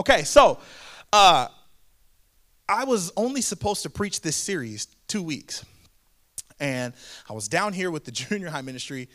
Okay, 0.00 0.24
so 0.24 0.58
uh, 1.12 1.46
I 2.66 2.84
was 2.84 3.12
only 3.18 3.42
supposed 3.42 3.82
to 3.82 3.90
preach 3.90 4.22
this 4.22 4.34
series 4.34 4.88
two 5.08 5.22
weeks. 5.22 5.62
And 6.58 6.94
I 7.28 7.34
was 7.34 7.48
down 7.48 7.74
here 7.74 7.90
with 7.90 8.06
the 8.06 8.10
junior 8.10 8.48
high 8.48 8.62
ministry, 8.62 9.10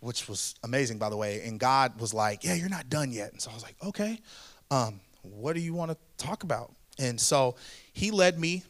which 0.00 0.28
was 0.28 0.54
amazing, 0.62 0.98
by 0.98 1.08
the 1.08 1.16
way. 1.16 1.40
And 1.46 1.58
God 1.58 1.98
was 1.98 2.12
like, 2.12 2.44
Yeah, 2.44 2.52
you're 2.52 2.68
not 2.68 2.90
done 2.90 3.12
yet. 3.12 3.32
And 3.32 3.40
so 3.40 3.50
I 3.50 3.54
was 3.54 3.62
like, 3.62 3.76
Okay, 3.82 4.20
um, 4.70 5.00
what 5.22 5.54
do 5.54 5.60
you 5.62 5.72
want 5.72 5.92
to 5.92 5.96
talk 6.22 6.42
about? 6.42 6.70
And 6.98 7.18
so 7.18 7.56
he 7.94 8.10
led 8.10 8.38
me. 8.38 8.62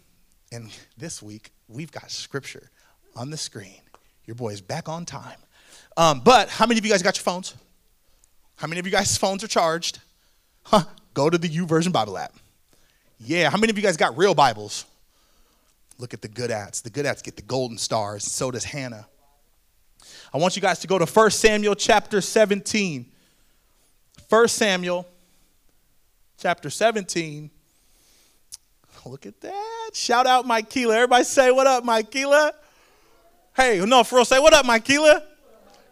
And 0.52 0.70
this 0.96 1.20
week, 1.20 1.50
we've 1.66 1.90
got 1.90 2.12
scripture 2.12 2.70
on 3.16 3.30
the 3.30 3.36
screen. 3.36 3.80
Your 4.24 4.36
boy 4.36 4.50
is 4.50 4.60
back 4.60 4.88
on 4.88 5.04
time. 5.04 5.38
Um, 5.96 6.20
but 6.20 6.48
how 6.48 6.64
many 6.64 6.78
of 6.78 6.86
you 6.86 6.92
guys 6.92 7.02
got 7.02 7.16
your 7.16 7.24
phones? 7.24 7.56
How 8.54 8.68
many 8.68 8.78
of 8.78 8.86
you 8.86 8.92
guys' 8.92 9.16
phones 9.16 9.42
are 9.42 9.48
charged? 9.48 9.98
Huh, 10.62 10.84
go 11.16 11.30
to 11.30 11.38
the 11.38 11.48
YouVersion 11.48 11.92
Bible 11.92 12.18
app. 12.18 12.34
Yeah, 13.18 13.48
how 13.48 13.56
many 13.56 13.70
of 13.70 13.78
you 13.78 13.82
guys 13.82 13.96
got 13.96 14.18
real 14.18 14.34
Bibles? 14.34 14.84
Look 15.98 16.12
at 16.12 16.20
the 16.20 16.28
good 16.28 16.50
ads. 16.50 16.82
The 16.82 16.90
good 16.90 17.06
ads 17.06 17.22
get 17.22 17.36
the 17.36 17.42
golden 17.42 17.78
stars, 17.78 18.22
so 18.22 18.50
does 18.50 18.64
Hannah. 18.64 19.06
I 20.34 20.36
want 20.36 20.56
you 20.56 20.62
guys 20.62 20.78
to 20.80 20.86
go 20.86 20.98
to 20.98 21.06
1 21.06 21.30
Samuel 21.30 21.74
chapter 21.74 22.20
17. 22.20 23.06
1 24.28 24.48
Samuel 24.48 25.08
chapter 26.36 26.68
17. 26.68 27.50
Look 29.06 29.24
at 29.24 29.40
that. 29.40 29.90
Shout 29.94 30.26
out 30.26 30.44
Mykela. 30.44 30.96
Everybody 30.96 31.24
say, 31.24 31.50
What 31.50 31.66
up, 31.66 31.82
Mykela? 31.82 32.50
Hey, 33.56 33.82
no, 33.86 34.04
for 34.04 34.16
real, 34.16 34.26
say, 34.26 34.38
What 34.38 34.52
up, 34.52 34.66
Mykela? 34.66 35.22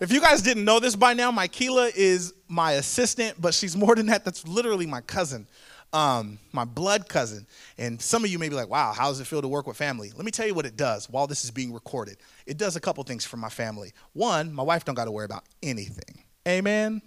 If 0.01 0.13
you 0.13 0.21
guys 0.21 0.43
didn't 0.43 0.65
know 0.65 0.81
this 0.81 0.97
by 0.97 1.15
now, 1.15 1.31
Mykela 1.31 1.93
is 1.95 2.35
my 2.49 2.73
assistant, 2.73 3.41
but 3.41 3.55
she's 3.55 3.77
more 3.77 3.95
than 3.95 4.07
that. 4.07 4.25
That's 4.25 4.47
literally 4.47 4.87
my 4.87 5.01
cousin, 5.01 5.47
um, 5.93 6.39
my 6.53 6.65
blood 6.65 7.09
cousin. 7.09 7.47
And 7.79 8.03
some 8.03 8.25
of 8.25 8.31
you 8.31 8.39
may 8.39 8.49
be 8.49 8.57
like, 8.57 8.69
wow, 8.69 8.93
how 8.93 9.09
does 9.09 9.21
it 9.21 9.27
feel 9.27 9.41
to 9.41 9.49
work 9.49 9.67
with 9.69 9.77
family? 9.77 10.11
Let 10.17 10.25
me 10.25 10.33
tell 10.33 10.47
you 10.47 10.55
what 10.55 10.67
it 10.67 10.77
does 10.77 11.09
while 11.09 11.29
this 11.29 11.45
is 11.45 11.51
being 11.53 11.73
recorded. 11.73 12.17
It 12.45 12.59
does 12.59 12.75
a 12.75 12.81
couple 12.81 13.05
things 13.05 13.25
for 13.25 13.37
my 13.37 13.49
family. 13.49 13.93
One, 14.15 14.53
my 14.53 14.65
wife 14.65 14.85
don't 14.85 14.97
got 14.97 15.05
to 15.05 15.13
worry 15.13 15.27
about 15.27 15.45
anything. 15.63 16.25
Amen. 16.47 17.01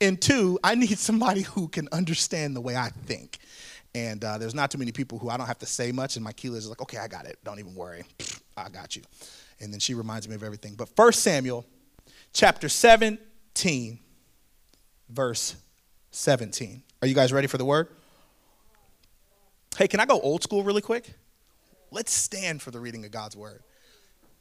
And 0.00 0.20
two, 0.22 0.60
I 0.62 0.76
need 0.76 0.98
somebody 0.98 1.42
who 1.42 1.66
can 1.66 1.88
understand 1.90 2.54
the 2.54 2.60
way 2.60 2.76
I 2.76 2.90
think. 3.06 3.38
And 3.94 4.22
uh, 4.22 4.38
there's 4.38 4.54
not 4.54 4.70
too 4.70 4.78
many 4.78 4.92
people 4.92 5.18
who 5.18 5.30
I 5.30 5.36
don't 5.36 5.46
have 5.46 5.58
to 5.58 5.66
say 5.66 5.90
much, 5.90 6.16
and 6.16 6.24
Mykela 6.24 6.54
is 6.54 6.68
like, 6.68 6.80
okay, 6.82 6.98
I 6.98 7.08
got 7.08 7.26
it. 7.26 7.38
Don't 7.42 7.58
even 7.58 7.74
worry. 7.74 8.04
I 8.56 8.68
got 8.68 8.94
you 8.94 9.02
and 9.60 9.72
then 9.72 9.80
she 9.80 9.94
reminds 9.94 10.28
me 10.28 10.34
of 10.34 10.42
everything. 10.42 10.74
But 10.74 10.90
1 10.94 11.12
Samuel 11.12 11.64
chapter 12.32 12.68
17, 12.68 13.98
verse 15.08 15.56
17. 16.10 16.82
Are 17.02 17.08
you 17.08 17.14
guys 17.14 17.32
ready 17.32 17.46
for 17.46 17.58
the 17.58 17.64
word? 17.64 17.88
Hey, 19.76 19.88
can 19.88 20.00
I 20.00 20.06
go 20.06 20.20
old 20.20 20.42
school 20.42 20.62
really 20.62 20.82
quick? 20.82 21.14
Let's 21.90 22.12
stand 22.12 22.60
for 22.60 22.70
the 22.70 22.80
reading 22.80 23.04
of 23.04 23.10
God's 23.10 23.36
word. 23.36 23.62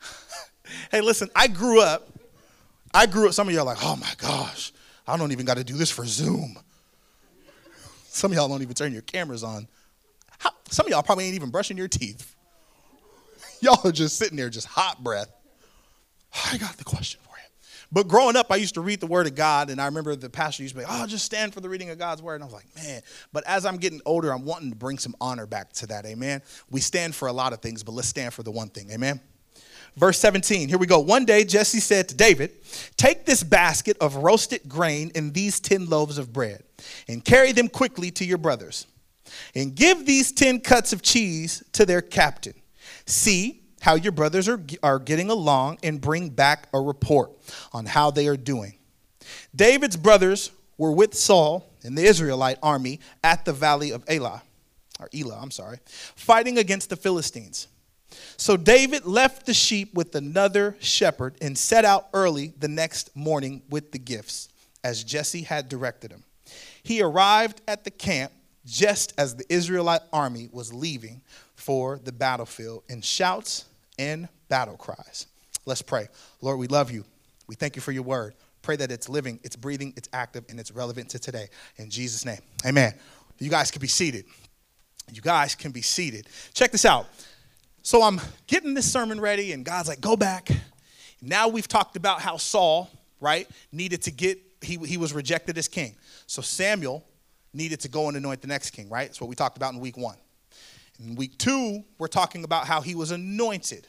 hey, 0.91 1.01
listen, 1.01 1.29
I 1.35 1.47
grew 1.47 1.81
up, 1.81 2.09
I 2.93 3.05
grew 3.05 3.27
up, 3.27 3.33
some 3.33 3.47
of 3.47 3.53
y'all 3.53 3.65
like, 3.65 3.77
oh 3.81 3.95
my 3.95 4.11
gosh, 4.17 4.73
I 5.07 5.17
don't 5.17 5.31
even 5.31 5.45
got 5.45 5.57
to 5.57 5.63
do 5.63 5.75
this 5.75 5.91
for 5.91 6.05
Zoom. 6.05 6.57
Some 8.09 8.31
of 8.31 8.35
y'all 8.35 8.47
don't 8.47 8.63
even 8.63 8.73
turn 8.73 8.93
your 8.93 9.03
cameras 9.03 9.43
on. 9.43 9.67
How, 10.39 10.49
some 10.71 10.87
of 10.87 10.89
y'all 10.89 11.03
probably 11.03 11.25
ain't 11.25 11.35
even 11.35 11.51
brushing 11.51 11.77
your 11.77 11.87
teeth 11.87 12.35
Y'all 13.61 13.79
are 13.87 13.91
just 13.91 14.17
sitting 14.17 14.37
there, 14.37 14.49
just 14.49 14.67
hot 14.67 15.03
breath. 15.03 15.31
I 16.51 16.57
got 16.57 16.77
the 16.77 16.83
question 16.83 17.19
for 17.23 17.37
you. 17.37 17.43
But 17.91 18.07
growing 18.07 18.35
up, 18.35 18.51
I 18.51 18.57
used 18.57 18.73
to 18.75 18.81
read 18.81 18.99
the 18.99 19.07
Word 19.07 19.27
of 19.27 19.35
God, 19.35 19.69
and 19.69 19.79
I 19.79 19.85
remember 19.85 20.15
the 20.15 20.29
pastor 20.29 20.63
used 20.63 20.75
to 20.75 20.81
be 20.81 20.85
like, 20.85 21.01
oh, 21.01 21.07
just 21.07 21.25
stand 21.25 21.53
for 21.53 21.61
the 21.61 21.69
reading 21.69 21.89
of 21.89 21.97
God's 21.97 22.21
Word. 22.21 22.35
And 22.35 22.43
I 22.43 22.47
was 22.47 22.53
like, 22.53 22.67
man. 22.75 23.01
But 23.31 23.45
as 23.47 23.65
I'm 23.65 23.77
getting 23.77 24.01
older, 24.05 24.31
I'm 24.31 24.43
wanting 24.45 24.69
to 24.71 24.75
bring 24.75 24.97
some 24.97 25.15
honor 25.21 25.45
back 25.45 25.71
to 25.73 25.87
that. 25.87 26.05
Amen. 26.05 26.41
We 26.69 26.81
stand 26.81 27.15
for 27.15 27.27
a 27.27 27.33
lot 27.33 27.53
of 27.53 27.61
things, 27.61 27.83
but 27.83 27.93
let's 27.93 28.07
stand 28.07 28.33
for 28.33 28.43
the 28.43 28.51
one 28.51 28.69
thing. 28.69 28.91
Amen. 28.91 29.21
Verse 29.95 30.19
17, 30.19 30.69
here 30.69 30.77
we 30.77 30.85
go. 30.85 30.99
One 30.99 31.25
day, 31.25 31.43
Jesse 31.43 31.79
said 31.79 32.09
to 32.09 32.15
David, 32.15 32.51
Take 32.97 33.25
this 33.25 33.41
basket 33.41 33.97
of 33.99 34.17
roasted 34.17 34.69
grain 34.69 35.11
and 35.15 35.33
these 35.33 35.59
10 35.59 35.87
loaves 35.87 36.19
of 36.19 36.31
bread, 36.31 36.63
and 37.07 37.25
carry 37.25 37.51
them 37.51 37.67
quickly 37.67 38.11
to 38.11 38.25
your 38.25 38.37
brothers, 38.37 38.85
and 39.55 39.73
give 39.73 40.05
these 40.05 40.31
10 40.31 40.59
cuts 40.59 40.93
of 40.93 41.01
cheese 41.01 41.63
to 41.71 41.83
their 41.83 42.01
captain 42.01 42.53
See 43.07 43.61
how 43.81 43.95
your 43.95 44.11
brothers 44.11 44.47
are, 44.47 44.61
are 44.83 44.99
getting 44.99 45.29
along 45.29 45.79
and 45.81 45.99
bring 45.99 46.29
back 46.29 46.67
a 46.73 46.79
report 46.79 47.31
on 47.71 47.85
how 47.85 48.11
they 48.11 48.27
are 48.27 48.37
doing. 48.37 48.77
David's 49.55 49.95
brothers 49.95 50.51
were 50.77 50.91
with 50.91 51.13
Saul 51.15 51.65
and 51.83 51.97
the 51.97 52.03
Israelite 52.03 52.59
army 52.61 52.99
at 53.23 53.45
the 53.45 53.53
valley 53.53 53.91
of 53.91 54.03
Elah, 54.07 54.43
or 54.99 55.09
Elah, 55.13 55.39
I'm 55.41 55.51
sorry, 55.51 55.79
fighting 55.85 56.57
against 56.57 56.89
the 56.89 56.95
Philistines. 56.95 57.67
So 58.35 58.57
David 58.57 59.05
left 59.05 59.45
the 59.45 59.53
sheep 59.53 59.93
with 59.93 60.15
another 60.15 60.75
shepherd 60.79 61.35
and 61.41 61.57
set 61.57 61.85
out 61.85 62.07
early 62.13 62.53
the 62.59 62.67
next 62.67 63.15
morning 63.15 63.61
with 63.69 63.91
the 63.91 63.99
gifts, 63.99 64.49
as 64.83 65.03
Jesse 65.03 65.41
had 65.41 65.69
directed 65.69 66.11
him. 66.11 66.23
He 66.83 67.01
arrived 67.01 67.61
at 67.67 67.83
the 67.83 67.91
camp 67.91 68.31
just 68.65 69.13
as 69.17 69.35
the 69.35 69.45
Israelite 69.51 70.01
army 70.11 70.49
was 70.51 70.73
leaving 70.73 71.21
for 71.67 71.99
the 72.01 72.13
battlefield 72.13 72.81
in 72.87 73.01
shouts 73.01 73.65
and 73.99 74.29
battle 74.47 74.77
cries. 74.77 75.27
Let's 75.65 75.81
pray. 75.81 76.07
Lord, 76.39 76.59
we 76.59 76.67
love 76.67 76.91
you. 76.91 77.03
We 77.47 77.55
thank 77.55 77.75
you 77.75 77.81
for 77.81 77.91
your 77.91 78.03
word. 78.03 78.35
Pray 78.61 78.77
that 78.77 78.89
it's 78.89 79.09
living, 79.09 79.37
it's 79.43 79.57
breathing, 79.57 79.93
it's 79.97 80.07
active, 80.13 80.45
and 80.47 80.61
it's 80.61 80.71
relevant 80.71 81.09
to 81.09 81.19
today. 81.19 81.49
In 81.75 81.89
Jesus' 81.89 82.23
name, 82.23 82.39
amen. 82.65 82.93
You 83.39 83.49
guys 83.49 83.69
can 83.69 83.81
be 83.81 83.89
seated. 83.89 84.23
You 85.11 85.21
guys 85.21 85.55
can 85.55 85.71
be 85.73 85.81
seated. 85.81 86.29
Check 86.53 86.71
this 86.71 86.85
out. 86.85 87.07
So 87.81 88.01
I'm 88.01 88.21
getting 88.47 88.73
this 88.73 88.89
sermon 88.89 89.19
ready, 89.19 89.51
and 89.51 89.65
God's 89.65 89.89
like, 89.89 89.99
go 89.99 90.15
back. 90.15 90.47
Now 91.21 91.49
we've 91.49 91.67
talked 91.67 91.97
about 91.97 92.21
how 92.21 92.37
Saul, 92.37 92.89
right, 93.19 93.45
needed 93.73 94.03
to 94.03 94.11
get, 94.11 94.39
he, 94.61 94.77
he 94.77 94.95
was 94.95 95.11
rejected 95.11 95.57
as 95.57 95.67
king. 95.67 95.97
So 96.27 96.41
Samuel 96.41 97.03
needed 97.53 97.81
to 97.81 97.89
go 97.89 98.07
and 98.07 98.15
anoint 98.15 98.39
the 98.39 98.47
next 98.47 98.69
king, 98.69 98.87
right? 98.87 99.09
That's 99.09 99.19
what 99.19 99.29
we 99.29 99.35
talked 99.35 99.57
about 99.57 99.73
in 99.73 99.81
week 99.81 99.97
one. 99.97 100.15
In 100.99 101.15
week 101.15 101.37
two, 101.37 101.83
we're 101.97 102.07
talking 102.07 102.43
about 102.43 102.67
how 102.67 102.81
he 102.81 102.95
was 102.95 103.11
anointed, 103.11 103.87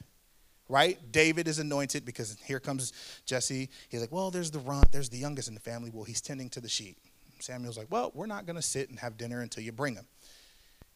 right? 0.69 0.99
David 1.11 1.49
is 1.49 1.59
anointed 1.59 2.05
because 2.05 2.37
here 2.45 2.61
comes 2.61 2.93
Jesse. 3.25 3.71
He's 3.89 4.01
like, 4.01 4.13
well, 4.13 4.31
there's 4.31 4.51
the 4.51 4.59
runt, 4.59 4.93
there's 4.93 5.09
the 5.09 5.19
youngest 5.19 5.49
in 5.49 5.55
the 5.55 5.61
family. 5.61 5.91
Well, 5.93 6.05
he's 6.05 6.21
tending 6.21 6.51
to 6.51 6.61
the 6.61 6.69
sheep. 6.69 6.99
Samuel's 7.41 7.79
like, 7.79 7.87
well, 7.91 8.11
we're 8.15 8.27
not 8.27 8.47
going 8.47 8.57
to 8.57 8.63
sit 8.63 8.91
and 8.91 8.99
have 8.99 9.17
dinner 9.17 9.41
until 9.41 9.63
you 9.63 9.73
bring 9.73 9.95
him. 9.95 10.07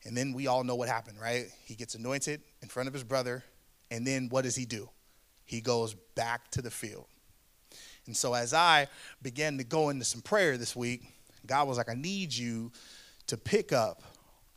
And 0.05 0.17
then 0.17 0.33
we 0.33 0.49
all 0.49 0.65
know 0.65 0.75
what 0.75 0.89
happened, 0.89 1.21
right? 1.21 1.47
He 1.65 1.75
gets 1.75 1.95
anointed 1.95 2.43
in 2.61 2.69
front 2.69 2.89
of 2.89 2.93
his 2.93 3.05
brother. 3.05 3.45
And 3.91 4.07
then 4.07 4.29
what 4.29 4.43
does 4.43 4.57
he 4.57 4.65
do? 4.65 4.89
He 5.45 5.61
goes 5.61 5.95
back 6.15 6.51
to 6.53 6.63
the 6.63 6.71
field. 6.71 7.07
And 8.07 8.17
so 8.17 8.35
as 8.35 8.53
I 8.53 8.89
began 9.23 9.59
to 9.59 9.65
go 9.65 9.91
into 9.91 10.05
some 10.05 10.21
prayer 10.21 10.57
this 10.57 10.75
week, 10.75 11.05
God 11.47 11.69
was 11.69 11.79
like, 11.79 11.89
I 11.89 11.95
need 11.95 12.35
you 12.35 12.73
to 13.29 13.37
pick 13.37 13.73
up 13.73 14.03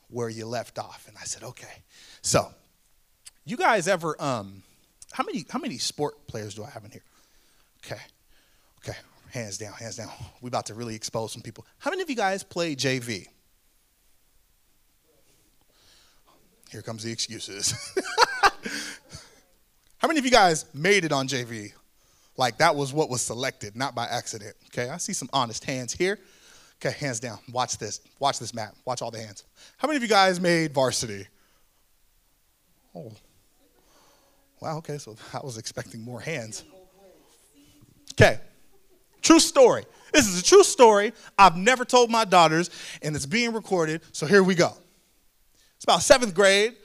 where 0.10 0.30
you 0.30 0.46
left 0.46 0.80
off. 0.80 1.06
And 1.08 1.18
I 1.18 1.24
said, 1.24 1.44
okay. 1.44 1.84
So, 2.22 2.50
you 3.46 3.58
guys 3.58 3.88
ever, 3.88 4.16
um, 4.22 4.64
how 5.12 5.24
many, 5.24 5.46
how 5.50 5.60
many 5.60 5.78
sport 5.78 6.28
players 6.28 6.56
do 6.56 6.64
I 6.64 6.70
have 6.70 6.84
in 6.86 6.92
here? 6.92 7.04
Okay. 7.86 8.02
Okay. 8.84 8.98
Hands 9.32 9.58
down, 9.58 9.74
hands 9.74 9.98
down. 9.98 10.10
We're 10.42 10.48
about 10.48 10.68
to 10.68 10.74
really 10.74 10.96
expose 10.96 11.32
some 11.34 11.42
people. 11.42 11.66
How 11.78 11.90
many 11.90 12.02
of 12.02 12.10
you 12.10 12.16
guys 12.16 12.44
play 12.44 12.76
JV? 12.76 13.28
Here 16.72 16.82
comes 16.82 17.04
the 17.04 17.12
excuses. 17.12 17.74
how 19.98 20.08
many 20.08 20.20
of 20.20 20.26
you 20.26 20.32
guys 20.32 20.66
made 20.74 21.06
it 21.06 21.12
on 21.12 21.28
JV? 21.28 21.74
Like 22.38 22.58
that 22.58 22.76
was 22.76 22.94
what 22.94 23.10
was 23.10 23.22
selected, 23.22 23.76
not 23.76 23.96
by 23.96 24.06
accident. 24.06 24.56
Okay, 24.68 24.90
I 24.90 24.98
see 24.98 25.14
some 25.14 25.30
honest 25.32 25.64
hands 25.64 25.94
here. 25.94 26.20
Okay, 26.82 26.96
hands 26.98 27.20
down. 27.20 27.40
Watch 27.52 27.78
this. 27.78 28.02
Watch 28.20 28.40
this 28.40 28.54
map. 28.54 28.76
Watch 28.86 29.02
all 29.02 29.12
the 29.12 29.20
hands. 29.20 29.44
How 29.78 29.88
many 29.88 29.98
of 29.98 30.04
you 30.04 30.10
guys 30.10 30.40
made 30.40 30.74
varsity? 30.74 31.28
Oh. 32.94 33.12
Wow, 34.62 34.78
okay, 34.78 34.98
so 34.98 35.16
I 35.34 35.40
was 35.40 35.58
expecting 35.58 36.02
more 36.02 36.20
hands. 36.20 36.64
Okay. 38.14 38.40
True 39.22 39.40
story. 39.40 39.86
This 40.14 40.28
is 40.28 40.40
a 40.40 40.44
true 40.44 40.64
story. 40.64 41.12
I've 41.38 41.58
never 41.58 41.84
told 41.84 42.10
my 42.10 42.24
daughters, 42.24 42.70
and 43.02 43.16
it's 43.16 43.26
being 43.26 43.52
recorded, 43.52 44.02
so 44.12 44.26
here 44.26 44.44
we 44.44 44.56
go. 44.56 44.72
It's 45.76 45.84
about 45.84 46.02
seventh 46.04 46.34
grade, 46.34 46.76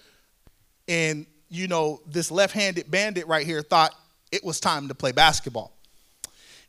and 0.89 1.27
you 1.49 1.69
know, 1.69 2.01
this 2.07 2.31
left 2.31 2.55
handed 2.55 2.91
bandit 2.91 3.27
right 3.27 3.47
here 3.47 3.63
thought 3.63 3.95
it 4.33 4.45
was 4.45 4.59
time 4.59 4.89
to 4.89 4.95
play 4.95 5.13
basketball. 5.13 5.77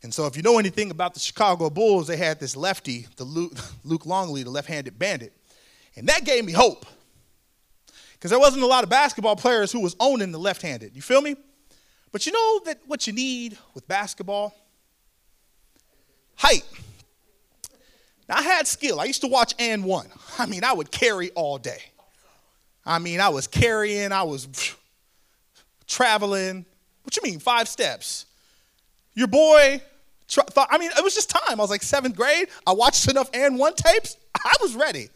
And 0.02 0.12
so, 0.12 0.26
if 0.26 0.36
you 0.36 0.42
know 0.42 0.58
anything 0.58 0.90
about 0.90 1.14
the 1.14 1.20
Chicago 1.20 1.70
Bulls, 1.70 2.08
they 2.08 2.16
had 2.16 2.40
this 2.40 2.56
lefty, 2.56 3.06
the 3.16 3.24
Luke, 3.24 3.52
Luke 3.84 4.04
Longley, 4.04 4.42
the 4.42 4.50
left-handed 4.50 4.98
bandit, 4.98 5.32
and 5.96 6.08
that 6.08 6.24
gave 6.24 6.44
me 6.44 6.52
hope 6.52 6.86
because 8.14 8.30
there 8.30 8.40
wasn't 8.40 8.62
a 8.62 8.66
lot 8.66 8.84
of 8.84 8.90
basketball 8.90 9.36
players 9.36 9.72
who 9.72 9.80
was 9.80 9.96
owning 10.00 10.32
the 10.32 10.38
left-handed. 10.38 10.94
You 10.94 11.02
feel 11.02 11.20
me? 11.20 11.36
But 12.12 12.26
you 12.26 12.32
know 12.32 12.60
that 12.66 12.78
what 12.86 13.06
you 13.06 13.12
need 13.12 13.56
with 13.74 13.88
basketball, 13.88 14.54
height. 16.36 16.64
I 18.28 18.42
had 18.42 18.66
skill. 18.66 18.98
I 18.98 19.04
used 19.04 19.20
to 19.22 19.28
watch 19.28 19.56
AND1. 19.58 20.06
I 20.38 20.46
mean, 20.46 20.64
I 20.64 20.72
would 20.72 20.90
carry 20.90 21.30
all 21.30 21.58
day. 21.58 21.82
I 22.84 22.98
mean, 22.98 23.20
I 23.20 23.28
was 23.28 23.46
carrying, 23.46 24.10
I 24.10 24.22
was 24.22 24.48
traveling. 25.86 26.64
What 27.02 27.16
you 27.16 27.22
mean, 27.22 27.38
five 27.38 27.68
steps? 27.68 28.26
Your 29.14 29.26
boy 29.26 29.82
thought, 30.40 30.68
I 30.70 30.78
mean, 30.78 30.90
it 30.96 31.04
was 31.04 31.14
just 31.14 31.30
time. 31.30 31.58
I 31.58 31.62
was 31.62 31.70
like 31.70 31.82
seventh 31.82 32.16
grade. 32.16 32.48
I 32.66 32.72
watched 32.72 33.08
enough 33.08 33.30
AND1 33.32 33.76
tapes. 33.76 34.16
I 34.34 34.54
was 34.60 34.74
ready. 34.74 35.08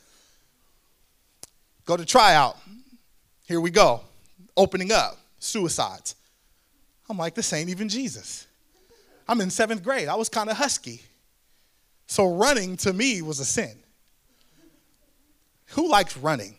Go 1.87 1.97
to 1.97 2.05
tryout. 2.05 2.57
Here 3.47 3.61
we 3.61 3.71
go. 3.71 4.01
Opening 4.57 4.93
up. 4.93 5.19
Suicides. 5.39 6.17
I'm 7.09 7.17
like, 7.17 7.35
this 7.35 7.53
ain't 7.53 7.71
even 7.71 7.89
Jesus. 7.89 8.47
I'm 9.29 9.41
in 9.41 9.51
seventh 9.51 9.83
grade. 9.83 10.09
I 10.09 10.17
was 10.17 10.29
kind 10.29 10.51
of 10.51 10.57
husky. 10.57 11.03
So 12.07 12.35
running 12.35 12.77
to 12.79 12.93
me 12.93 13.23
was 13.23 13.41
a 13.41 13.45
sin. 13.45 13.77
Who 15.71 15.89
likes 15.89 16.17
running? 16.17 16.57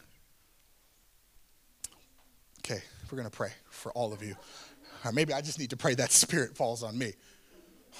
Okay, 2.59 2.81
we're 3.09 3.17
going 3.17 3.29
to 3.29 3.35
pray 3.35 3.51
for 3.69 3.91
all 3.93 4.11
of 4.11 4.21
you. 4.21 4.35
Or 5.05 5.11
maybe 5.11 5.33
I 5.33 5.41
just 5.41 5.59
need 5.59 5.69
to 5.69 5.77
pray 5.77 5.95
that 5.95 6.11
spirit 6.11 6.55
falls 6.55 6.83
on 6.83 6.97
me. 6.97 7.13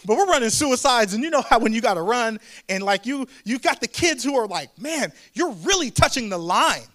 But 0.05 0.17
we're 0.17 0.27
running 0.27 0.49
suicides, 0.49 1.13
and 1.13 1.23
you 1.23 1.29
know 1.29 1.41
how 1.41 1.59
when 1.59 1.73
you 1.73 1.81
got 1.81 1.95
to 1.95 2.01
run, 2.01 2.39
and 2.69 2.83
like 2.83 3.05
you, 3.05 3.27
you 3.43 3.59
got 3.59 3.81
the 3.81 3.87
kids 3.87 4.23
who 4.23 4.35
are 4.35 4.47
like, 4.47 4.77
man, 4.79 5.11
you're 5.33 5.51
really 5.51 5.91
touching 5.91 6.29
the 6.29 6.37
line. 6.37 6.87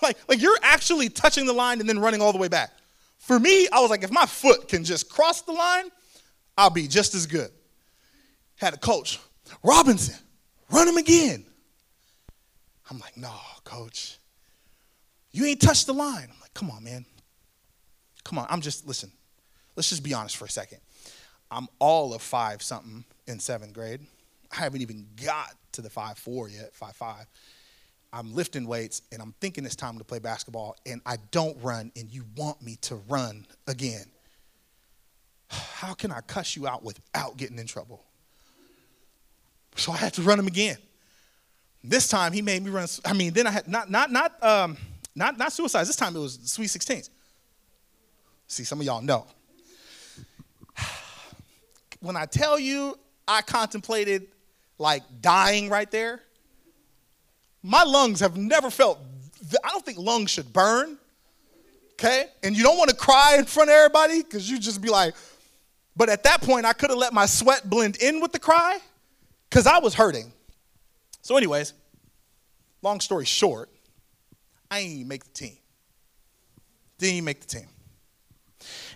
Like, 0.00 0.18
like 0.28 0.40
you're 0.40 0.58
actually 0.62 1.08
touching 1.08 1.46
the 1.46 1.52
line 1.52 1.80
and 1.80 1.88
then 1.88 1.98
running 1.98 2.20
all 2.20 2.32
the 2.32 2.38
way 2.38 2.48
back. 2.48 2.70
For 3.18 3.38
me, 3.38 3.68
I 3.72 3.80
was 3.80 3.90
like, 3.90 4.02
if 4.02 4.10
my 4.10 4.26
foot 4.26 4.66
can 4.68 4.82
just 4.82 5.08
cross 5.08 5.42
the 5.42 5.52
line, 5.52 5.84
I'll 6.58 6.70
be 6.70 6.88
just 6.88 7.14
as 7.14 7.26
good. 7.26 7.50
Had 8.56 8.74
a 8.74 8.78
coach, 8.78 9.18
Robinson, 9.62 10.16
run 10.70 10.88
him 10.88 10.96
again. 10.96 11.44
I'm 12.90 12.98
like, 12.98 13.16
no, 13.16 13.32
coach, 13.64 14.18
you 15.30 15.44
ain't 15.46 15.60
touched 15.60 15.86
the 15.86 15.94
line. 15.94 16.28
I'm 16.32 16.40
like, 16.40 16.52
come 16.52 16.70
on, 16.70 16.84
man. 16.84 17.06
Come 18.24 18.38
on, 18.38 18.46
I'm 18.50 18.60
just, 18.60 18.86
listen, 18.86 19.10
let's 19.76 19.88
just 19.88 20.02
be 20.02 20.14
honest 20.14 20.36
for 20.36 20.44
a 20.44 20.50
second. 20.50 20.78
I'm 21.52 21.68
all 21.78 22.14
of 22.14 22.22
five 22.22 22.62
something 22.62 23.04
in 23.26 23.38
seventh 23.38 23.74
grade. 23.74 24.00
I 24.50 24.56
haven't 24.56 24.80
even 24.80 25.06
got 25.22 25.54
to 25.72 25.82
the 25.82 25.90
five 25.90 26.18
four 26.18 26.48
yet, 26.48 26.74
five 26.74 26.96
five. 26.96 27.26
I'm 28.12 28.34
lifting 28.34 28.66
weights 28.66 29.02
and 29.10 29.22
I'm 29.22 29.34
thinking 29.40 29.64
it's 29.64 29.76
time 29.76 29.98
to 29.98 30.04
play 30.04 30.18
basketball 30.18 30.76
and 30.84 31.00
I 31.06 31.16
don't 31.30 31.56
run 31.62 31.92
and 31.96 32.10
you 32.10 32.24
want 32.36 32.60
me 32.62 32.76
to 32.82 32.96
run 33.08 33.46
again. 33.66 34.04
How 35.50 35.94
can 35.94 36.10
I 36.10 36.20
cuss 36.20 36.56
you 36.56 36.66
out 36.66 36.82
without 36.82 37.36
getting 37.36 37.58
in 37.58 37.66
trouble? 37.66 38.04
So 39.76 39.92
I 39.92 39.96
had 39.96 40.12
to 40.14 40.22
run 40.22 40.38
him 40.38 40.46
again. 40.46 40.76
This 41.84 42.06
time 42.06 42.32
he 42.32 42.42
made 42.42 42.62
me 42.62 42.70
run. 42.70 42.86
I 43.04 43.12
mean, 43.12 43.32
then 43.32 43.46
I 43.46 43.50
had 43.50 43.66
not 43.66 43.90
not 43.90 44.12
not 44.12 44.42
um, 44.42 44.76
not 45.14 45.38
not 45.38 45.52
suicides. 45.52 45.88
This 45.88 45.96
time 45.96 46.14
it 46.14 46.20
was 46.20 46.38
sweet 46.44 46.68
16s. 46.68 47.10
See, 48.46 48.64
some 48.64 48.80
of 48.80 48.86
y'all 48.86 49.00
know. 49.00 49.26
When 52.02 52.16
I 52.16 52.26
tell 52.26 52.58
you 52.58 52.98
I 53.28 53.42
contemplated 53.42 54.26
like 54.76 55.04
dying 55.20 55.68
right 55.68 55.90
there, 55.90 56.20
my 57.62 57.84
lungs 57.84 58.18
have 58.20 58.36
never 58.36 58.70
felt, 58.70 58.98
I 59.64 59.68
don't 59.68 59.86
think 59.86 59.98
lungs 59.98 60.32
should 60.32 60.52
burn, 60.52 60.98
okay? 61.92 62.26
And 62.42 62.56
you 62.56 62.64
don't 62.64 62.76
want 62.76 62.90
to 62.90 62.96
cry 62.96 63.36
in 63.38 63.44
front 63.44 63.70
of 63.70 63.74
everybody 63.74 64.20
because 64.20 64.50
you 64.50 64.58
just 64.58 64.82
be 64.82 64.90
like, 64.90 65.14
but 65.96 66.08
at 66.08 66.24
that 66.24 66.42
point, 66.42 66.66
I 66.66 66.72
could 66.72 66.90
have 66.90 66.98
let 66.98 67.12
my 67.12 67.26
sweat 67.26 67.70
blend 67.70 67.96
in 68.02 68.20
with 68.20 68.32
the 68.32 68.40
cry 68.40 68.78
because 69.48 69.68
I 69.68 69.78
was 69.78 69.94
hurting. 69.94 70.32
So, 71.20 71.36
anyways, 71.36 71.72
long 72.82 72.98
story 72.98 73.26
short, 73.26 73.70
I 74.70 74.80
ain't 74.80 74.92
even 74.92 75.08
make 75.08 75.22
the 75.22 75.30
team. 75.30 75.56
Didn't 76.98 77.14
even 77.14 77.24
make 77.26 77.40
the 77.40 77.46
team. 77.46 77.68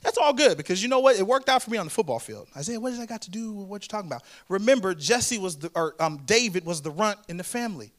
That's 0.02 0.18
all 0.18 0.32
good 0.32 0.56
because 0.56 0.82
you 0.82 0.88
know 0.88 1.00
what? 1.00 1.18
It 1.18 1.26
worked 1.26 1.48
out 1.48 1.62
for 1.62 1.70
me 1.70 1.78
on 1.78 1.86
the 1.86 1.90
football 1.90 2.18
field. 2.18 2.48
Isaiah, 2.56 2.80
what 2.80 2.90
does 2.90 2.98
that 2.98 3.08
got 3.08 3.22
to 3.22 3.30
do 3.30 3.52
with 3.52 3.66
what 3.66 3.82
you're 3.82 3.88
talking 3.88 4.10
about? 4.10 4.22
Remember, 4.48 4.94
Jesse 4.94 5.38
was 5.38 5.56
the, 5.56 5.70
or 5.74 5.94
um, 6.00 6.18
David 6.26 6.64
was 6.64 6.82
the 6.82 6.90
runt 6.90 7.18
in 7.28 7.36
the 7.36 7.44
family. 7.44 7.92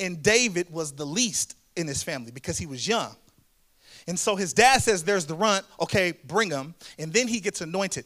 And 0.00 0.22
David 0.22 0.70
was 0.70 0.92
the 0.92 1.06
least 1.06 1.56
in 1.76 1.86
his 1.86 2.02
family 2.02 2.30
because 2.30 2.58
he 2.58 2.66
was 2.66 2.86
young. 2.86 3.16
And 4.08 4.18
so 4.18 4.36
his 4.36 4.52
dad 4.52 4.82
says, 4.82 5.02
There's 5.02 5.26
the 5.26 5.34
runt. 5.34 5.64
Okay, 5.80 6.12
bring 6.24 6.50
him. 6.50 6.74
And 6.98 7.12
then 7.12 7.28
he 7.28 7.40
gets 7.40 7.60
anointed. 7.60 8.04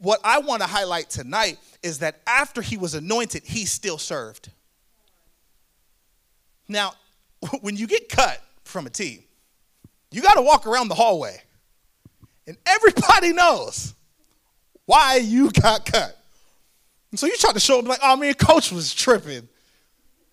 What 0.00 0.20
I 0.24 0.38
want 0.38 0.62
to 0.62 0.68
highlight 0.68 1.10
tonight 1.10 1.58
is 1.82 2.00
that 2.00 2.20
after 2.26 2.62
he 2.62 2.76
was 2.76 2.94
anointed, 2.94 3.44
he 3.44 3.64
still 3.64 3.98
served. 3.98 4.50
Now, 6.68 6.94
when 7.60 7.76
you 7.76 7.86
get 7.86 8.08
cut 8.08 8.42
from 8.64 8.86
a 8.86 8.90
team, 8.90 9.22
you 10.10 10.22
got 10.22 10.34
to 10.34 10.42
walk 10.42 10.66
around 10.66 10.88
the 10.88 10.94
hallway. 10.94 11.40
And 12.46 12.56
everybody 12.66 13.32
knows 13.32 13.94
why 14.84 15.16
you 15.16 15.50
got 15.50 15.84
cut. 15.84 16.16
And 17.10 17.18
so 17.18 17.26
you 17.26 17.36
try 17.36 17.52
to 17.52 17.60
show 17.60 17.76
them, 17.76 17.86
like, 17.86 18.00
oh 18.02 18.16
man, 18.16 18.34
coach 18.34 18.70
was 18.70 18.94
tripping. 18.94 19.48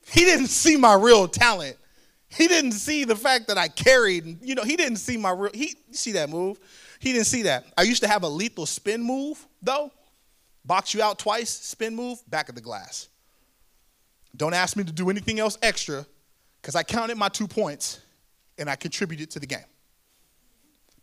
He 0.08 0.22
didn't 0.22 0.48
see 0.48 0.76
my 0.76 0.96
real 0.96 1.28
talent. 1.28 1.78
He 2.28 2.48
didn't 2.48 2.74
see 2.74 3.04
the 3.04 3.16
fact 3.16 3.48
that 3.48 3.58
I 3.58 3.68
carried, 3.68 4.42
you 4.42 4.56
know, 4.56 4.64
he 4.64 4.76
didn't 4.76 4.98
see 4.98 5.18
my 5.18 5.32
real, 5.32 5.52
he, 5.54 5.76
see 5.92 6.14
that 6.14 6.30
move? 6.30 6.60
He 7.00 7.14
didn't 7.14 7.28
see 7.28 7.44
that. 7.44 7.66
I 7.78 7.84
used 7.84 8.02
to 8.02 8.08
have 8.08 8.24
a 8.24 8.28
lethal 8.28 8.66
spin 8.66 9.04
move, 9.04 9.46
though. 9.62 9.92
Box 10.66 10.94
you 10.94 11.02
out 11.02 11.20
twice, 11.20 11.50
spin 11.50 11.96
move, 11.96 12.20
back 12.30 12.50
of 12.50 12.56
the 12.56 12.62
glass. 12.62 13.10
Don't 14.36 14.54
ask 14.54 14.76
me 14.76 14.84
to 14.84 14.92
do 14.92 15.10
anything 15.10 15.40
else 15.40 15.58
extra 15.62 16.06
because 16.62 16.76
I 16.76 16.84
counted 16.84 17.18
my 17.18 17.30
two 17.30 17.48
points 17.48 18.00
and 18.58 18.70
I 18.70 18.76
contributed 18.76 19.30
to 19.32 19.40
the 19.40 19.46
game. 19.46 19.60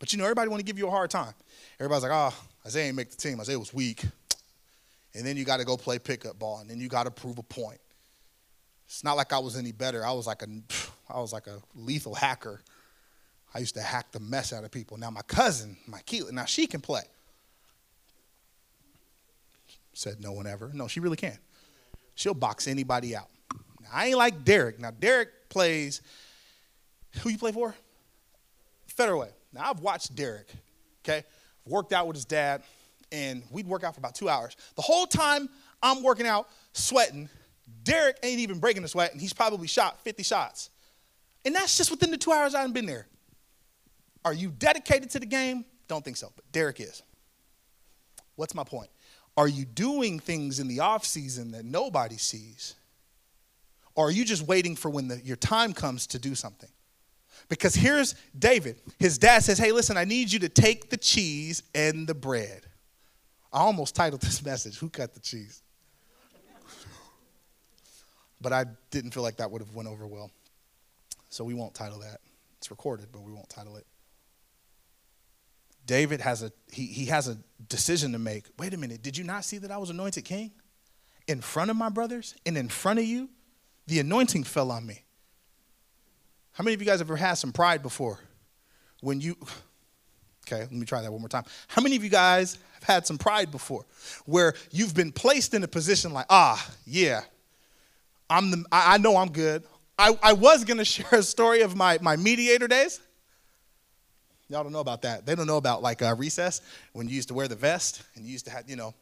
But 0.00 0.12
you 0.12 0.18
know, 0.18 0.24
everybody 0.24 0.48
want 0.48 0.58
to 0.60 0.64
give 0.64 0.78
you 0.78 0.88
a 0.88 0.90
hard 0.90 1.10
time. 1.10 1.34
Everybody's 1.78 2.02
like, 2.02 2.12
oh, 2.12 2.34
Isaiah 2.66 2.88
ain't 2.88 2.96
make 2.96 3.10
the 3.10 3.16
team. 3.16 3.38
Isaiah 3.38 3.58
was 3.58 3.72
weak. 3.72 4.02
And 5.14 5.24
then 5.24 5.36
you 5.36 5.44
got 5.44 5.58
to 5.58 5.64
go 5.64 5.76
play 5.76 5.98
pickup 5.98 6.38
ball, 6.38 6.58
and 6.60 6.70
then 6.70 6.80
you 6.80 6.88
got 6.88 7.04
to 7.04 7.10
prove 7.10 7.38
a 7.38 7.42
point. 7.42 7.80
It's 8.86 9.04
not 9.04 9.16
like 9.16 9.32
I 9.32 9.38
was 9.38 9.56
any 9.56 9.72
better. 9.72 10.04
I 10.04 10.12
was 10.12 10.26
like 10.26 10.42
a, 10.42 10.46
I 11.08 11.20
was 11.20 11.32
like 11.32 11.46
a 11.46 11.60
lethal 11.76 12.14
hacker. 12.14 12.60
I 13.54 13.58
used 13.58 13.74
to 13.74 13.82
hack 13.82 14.10
the 14.12 14.20
mess 14.20 14.52
out 14.52 14.64
of 14.64 14.70
people. 14.70 14.96
Now 14.96 15.10
my 15.10 15.22
cousin, 15.22 15.76
my 15.86 15.98
Keelan, 16.00 16.32
now 16.32 16.44
she 16.44 16.66
can 16.66 16.80
play. 16.80 17.02
Said 19.92 20.20
no 20.20 20.32
one 20.32 20.46
ever. 20.46 20.70
No, 20.72 20.88
she 20.88 21.00
really 21.00 21.16
can. 21.16 21.36
She'll 22.14 22.34
box 22.34 22.68
anybody 22.68 23.14
out. 23.14 23.28
Now, 23.82 23.88
I 23.92 24.06
ain't 24.06 24.16
like 24.16 24.44
Derek. 24.44 24.78
Now 24.78 24.92
Derek 24.92 25.48
plays. 25.48 26.00
Who 27.22 27.28
you 27.28 27.38
play 27.38 27.52
for? 27.52 27.74
Federal 28.86 29.26
Now 29.52 29.70
I've 29.70 29.80
watched 29.80 30.14
Derek. 30.14 30.48
Okay, 31.04 31.24
worked 31.66 31.92
out 31.92 32.06
with 32.06 32.16
his 32.16 32.24
dad, 32.24 32.62
and 33.10 33.42
we'd 33.50 33.66
work 33.66 33.84
out 33.84 33.94
for 33.94 34.00
about 34.00 34.14
two 34.14 34.28
hours. 34.28 34.56
The 34.76 34.82
whole 34.82 35.06
time 35.06 35.48
I'm 35.82 36.02
working 36.02 36.26
out, 36.26 36.48
sweating, 36.72 37.28
Derek 37.84 38.18
ain't 38.22 38.40
even 38.40 38.58
breaking 38.58 38.84
a 38.84 38.88
sweat, 38.88 39.12
and 39.12 39.20
he's 39.20 39.32
probably 39.32 39.66
shot 39.66 40.02
50 40.04 40.22
shots. 40.22 40.70
And 41.44 41.54
that's 41.54 41.76
just 41.76 41.90
within 41.90 42.10
the 42.10 42.18
two 42.18 42.32
hours 42.32 42.54
I 42.54 42.62
have 42.62 42.74
been 42.74 42.86
there. 42.86 43.06
Are 44.24 44.34
you 44.34 44.50
dedicated 44.50 45.10
to 45.10 45.20
the 45.20 45.26
game? 45.26 45.64
Don't 45.88 46.04
think 46.04 46.16
so, 46.16 46.30
but 46.36 46.50
Derek 46.52 46.80
is. 46.80 47.02
What's 48.36 48.54
my 48.54 48.64
point? 48.64 48.90
Are 49.36 49.48
you 49.48 49.64
doing 49.64 50.18
things 50.20 50.60
in 50.60 50.68
the 50.68 50.80
off 50.80 51.04
season 51.04 51.52
that 51.52 51.64
nobody 51.64 52.16
sees? 52.16 52.74
Or 53.94 54.08
are 54.08 54.10
you 54.10 54.24
just 54.24 54.46
waiting 54.46 54.76
for 54.76 54.90
when 54.90 55.08
the, 55.08 55.20
your 55.24 55.36
time 55.36 55.72
comes 55.72 56.06
to 56.08 56.18
do 56.18 56.34
something? 56.34 56.68
Because 57.50 57.74
here's 57.74 58.14
David. 58.38 58.80
His 58.98 59.18
dad 59.18 59.42
says, 59.42 59.58
Hey, 59.58 59.72
listen, 59.72 59.98
I 59.98 60.04
need 60.04 60.32
you 60.32 60.38
to 60.38 60.48
take 60.48 60.88
the 60.88 60.96
cheese 60.96 61.62
and 61.74 62.06
the 62.06 62.14
bread. 62.14 62.64
I 63.52 63.58
almost 63.58 63.94
titled 63.94 64.22
this 64.22 64.42
message, 64.46 64.78
Who 64.78 64.88
Cut 64.88 65.12
the 65.12 65.20
Cheese? 65.20 65.62
but 68.40 68.54
I 68.54 68.64
didn't 68.90 69.10
feel 69.10 69.22
like 69.22 69.36
that 69.36 69.50
would 69.50 69.60
have 69.60 69.74
went 69.74 69.88
over 69.88 70.06
well. 70.06 70.30
So 71.28 71.44
we 71.44 71.52
won't 71.52 71.74
title 71.74 71.98
that. 71.98 72.20
It's 72.56 72.70
recorded, 72.70 73.08
but 73.12 73.22
we 73.22 73.32
won't 73.32 73.50
title 73.50 73.76
it. 73.76 73.86
David 75.86 76.20
has 76.20 76.42
a 76.42 76.52
he, 76.70 76.86
he 76.86 77.06
has 77.06 77.26
a 77.26 77.36
decision 77.68 78.12
to 78.12 78.18
make. 78.18 78.44
Wait 78.58 78.72
a 78.72 78.76
minute, 78.76 79.02
did 79.02 79.18
you 79.18 79.24
not 79.24 79.44
see 79.44 79.58
that 79.58 79.72
I 79.72 79.76
was 79.76 79.90
anointed 79.90 80.24
king? 80.24 80.52
In 81.26 81.40
front 81.40 81.70
of 81.70 81.76
my 81.76 81.88
brothers 81.88 82.34
and 82.46 82.56
in 82.56 82.68
front 82.68 83.00
of 83.00 83.04
you, 83.04 83.28
the 83.86 83.98
anointing 83.98 84.44
fell 84.44 84.70
on 84.70 84.86
me. 84.86 85.02
How 86.52 86.64
many 86.64 86.74
of 86.74 86.80
you 86.80 86.86
guys 86.86 86.98
have 86.98 87.08
ever 87.08 87.16
had 87.16 87.34
some 87.34 87.52
pride 87.52 87.82
before? 87.82 88.18
When 89.00 89.20
you 89.20 89.36
Okay, 90.46 90.62
let 90.62 90.72
me 90.72 90.84
try 90.84 91.00
that 91.00 91.12
one 91.12 91.20
more 91.20 91.28
time. 91.28 91.44
How 91.68 91.80
many 91.80 91.94
of 91.96 92.02
you 92.02 92.10
guys 92.10 92.58
have 92.74 92.82
had 92.82 93.06
some 93.06 93.18
pride 93.18 93.52
before 93.52 93.84
where 94.26 94.54
you've 94.72 94.94
been 94.94 95.12
placed 95.12 95.54
in 95.54 95.62
a 95.62 95.68
position 95.68 96.12
like, 96.12 96.26
ah, 96.28 96.70
yeah, 96.86 97.20
I'm 98.28 98.50
the, 98.50 98.64
I 98.72 98.98
know 98.98 99.16
I'm 99.16 99.30
good. 99.30 99.62
I, 99.98 100.18
I 100.22 100.32
was 100.32 100.64
to 100.64 100.84
share 100.84 101.20
a 101.20 101.22
story 101.22 101.60
of 101.60 101.76
my, 101.76 101.98
my 102.00 102.16
mediator 102.16 102.66
days. 102.66 103.00
Y'all 104.48 104.64
don't 104.64 104.72
know 104.72 104.80
about 104.80 105.02
that. 105.02 105.26
They 105.26 105.36
don't 105.36 105.46
know 105.46 105.58
about 105.58 105.82
like 105.82 106.02
uh, 106.02 106.16
recess 106.16 106.60
when 106.92 107.08
you 107.08 107.14
used 107.14 107.28
to 107.28 107.34
wear 107.34 107.46
the 107.46 107.54
vest 107.54 108.02
and 108.16 108.24
you 108.24 108.32
used 108.32 108.46
to 108.46 108.50
have, 108.50 108.68
you 108.68 108.74
know. 108.74 108.94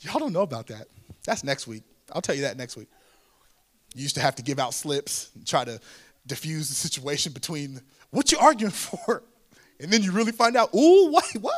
Y'all 0.00 0.20
don't 0.20 0.32
know 0.32 0.42
about 0.42 0.68
that. 0.68 0.86
That's 1.24 1.42
next 1.42 1.66
week. 1.66 1.82
I'll 2.12 2.22
tell 2.22 2.34
you 2.34 2.42
that 2.42 2.56
next 2.56 2.76
week. 2.76 2.88
You 3.94 4.02
used 4.02 4.14
to 4.16 4.20
have 4.20 4.36
to 4.36 4.42
give 4.42 4.58
out 4.58 4.74
slips 4.74 5.30
and 5.34 5.46
try 5.46 5.64
to 5.64 5.80
diffuse 6.26 6.68
the 6.68 6.74
situation 6.74 7.32
between 7.32 7.80
what 8.10 8.30
you're 8.30 8.40
arguing 8.40 8.70
for, 8.72 9.22
and 9.80 9.90
then 9.92 10.02
you 10.02 10.12
really 10.12 10.32
find 10.32 10.56
out, 10.56 10.74
ooh, 10.74 11.12
wait, 11.12 11.42
what? 11.42 11.54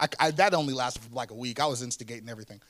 I, 0.00 0.08
I, 0.20 0.30
that 0.32 0.54
only 0.54 0.74
lasted 0.74 1.02
for 1.02 1.14
like 1.14 1.30
a 1.30 1.34
week. 1.34 1.60
I 1.60 1.66
was 1.66 1.82
instigating 1.82 2.28
everything. 2.28 2.60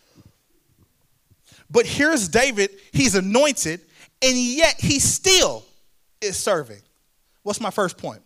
But 1.71 1.87
here's 1.87 2.29
David. 2.29 2.71
He's 2.93 3.15
anointed, 3.15 3.81
and 4.23 4.37
yet 4.37 4.81
he 4.81 4.99
still 4.99 5.65
is 6.21 6.37
serving. 6.37 6.81
What's 7.43 7.61
my 7.61 7.71
first 7.71 7.99
point? 7.99 8.23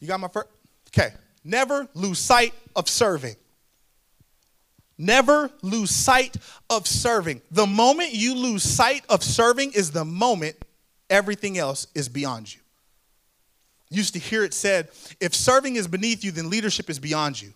You 0.00 0.08
got 0.08 0.18
my 0.18 0.28
first? 0.28 0.48
Okay. 0.88 1.14
Never 1.44 1.88
lose 1.94 2.18
sight 2.18 2.52
of 2.76 2.88
serving. 2.88 3.36
Never 5.00 5.50
lose 5.62 5.90
sight 5.90 6.36
of 6.68 6.86
serving. 6.86 7.40
The 7.50 7.66
moment 7.66 8.12
you 8.12 8.34
lose 8.34 8.62
sight 8.62 9.02
of 9.08 9.24
serving 9.24 9.72
is 9.72 9.92
the 9.92 10.04
moment 10.04 10.56
everything 11.08 11.56
else 11.56 11.86
is 11.94 12.10
beyond 12.10 12.54
you. 12.54 12.60
Used 13.88 14.12
to 14.12 14.18
hear 14.18 14.44
it 14.44 14.52
said, 14.52 14.90
if 15.18 15.34
serving 15.34 15.76
is 15.76 15.88
beneath 15.88 16.22
you, 16.22 16.32
then 16.32 16.50
leadership 16.50 16.90
is 16.90 16.98
beyond 16.98 17.40
you. 17.40 17.54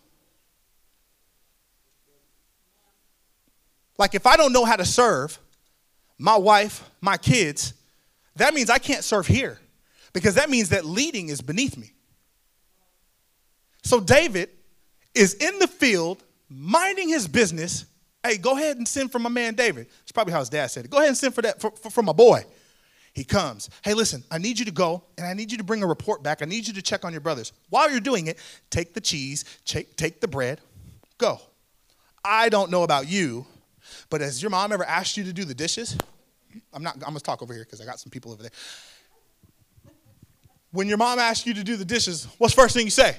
Like 3.99 4.15
if 4.15 4.27
I 4.27 4.39
don't 4.39 4.55
know 4.55 4.65
how 4.65 4.77
to 4.77 4.87
serve 4.87 5.39
my 6.17 6.39
wife, 6.39 6.83
my 7.03 7.19
kids, 7.19 7.75
that 8.37 8.55
means 8.55 8.71
I 8.71 8.79
can't 8.79 9.05
serve 9.05 9.27
here 9.27 9.61
because 10.15 10.37
that 10.37 10.49
means 10.49 10.71
that 10.71 10.87
leading 10.87 11.29
is 11.29 11.43
beneath 11.43 11.77
me. 11.77 11.93
So 13.83 14.01
David 14.01 14.49
is 15.15 15.35
in 15.35 15.59
the 15.59 15.69
field 15.69 16.25
minding 16.49 17.09
his 17.09 17.27
business. 17.29 17.87
Hey, 18.23 18.39
go 18.39 18.57
ahead 18.57 18.77
and 18.77 18.89
send 18.89 19.13
for 19.13 19.19
my 19.19 19.29
man 19.29 19.55
David. 19.55 19.87
That's 20.01 20.13
probably 20.13 20.33
how 20.33 20.41
his 20.41 20.49
dad 20.49 20.69
said 20.69 20.85
it. 20.85 20.91
Go 20.91 20.99
ahead 20.99 21.09
and 21.09 21.17
send 21.17 21.35
for 21.35 21.43
that 21.43 21.61
for, 21.61 21.71
for, 21.73 21.91
for 21.91 22.03
my 22.03 22.13
boy. 22.13 22.45
He 23.13 23.23
comes. 23.23 23.71
Hey, 23.83 23.95
listen, 23.95 24.25
I 24.31 24.39
need 24.39 24.59
you 24.59 24.65
to 24.65 24.73
go 24.73 25.05
and 25.17 25.27
I 25.27 25.35
need 25.35 25.53
you 25.53 25.59
to 25.59 25.65
bring 25.65 25.83
a 25.83 25.87
report 25.87 26.23
back. 26.23 26.43
I 26.43 26.47
need 26.47 26.67
you 26.67 26.75
to 26.75 26.83
check 26.83 27.05
on 27.05 27.13
your 27.13 27.21
brothers. 27.21 27.53
While 27.71 27.91
you're 27.91 28.01
doing 28.01 28.27
it, 28.27 28.39
take 28.71 28.93
the 28.93 29.01
cheese, 29.01 29.45
take, 29.65 29.97
take 29.97 30.21
the 30.21 30.27
bread, 30.27 30.61
go. 31.17 31.41
I 32.25 32.49
don't 32.49 32.71
know 32.73 32.83
about 32.83 33.09
you, 33.09 33.47
but 34.11 34.21
has 34.21 34.43
your 34.43 34.51
mom 34.51 34.73
ever 34.73 34.85
asked 34.85 35.17
you 35.17 35.25
to 35.25 35.33
do 35.33 35.45
the 35.45 35.55
dishes? 35.55 35.97
I'm 36.73 36.83
not, 36.83 36.95
I'm 36.95 37.01
gonna 37.01 37.21
talk 37.21 37.41
over 37.41 37.53
here 37.53 37.65
because 37.65 37.81
I 37.81 37.85
got 37.85 38.01
some 38.01 38.11
people 38.11 38.33
over 38.33 38.43
there. 38.43 38.53
When 40.73 40.89
your 40.89 40.99
mom 40.99 41.21
asks 41.21 41.47
you 41.47 41.55
to 41.55 41.63
do 41.63 41.77
the 41.77 41.85
dishes, 41.85 42.27
what's 42.39 42.55
the 42.55 42.63
first 42.63 42.75
thing 42.75 42.85
you 42.85 42.91
say? 42.91 43.17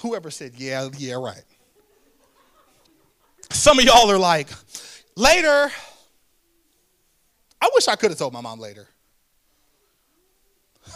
Whoever 0.00 0.30
said, 0.30 0.52
yeah, 0.56 0.88
yeah, 0.96 1.14
right. 1.14 1.44
Some 3.50 3.78
of 3.78 3.84
y'all 3.84 4.10
are 4.10 4.18
like, 4.18 4.48
later. 5.16 5.70
I 7.60 7.70
wish 7.74 7.88
I 7.88 7.96
could 7.96 8.10
have 8.10 8.18
told 8.18 8.32
my 8.32 8.40
mom 8.40 8.60
later. 8.60 8.88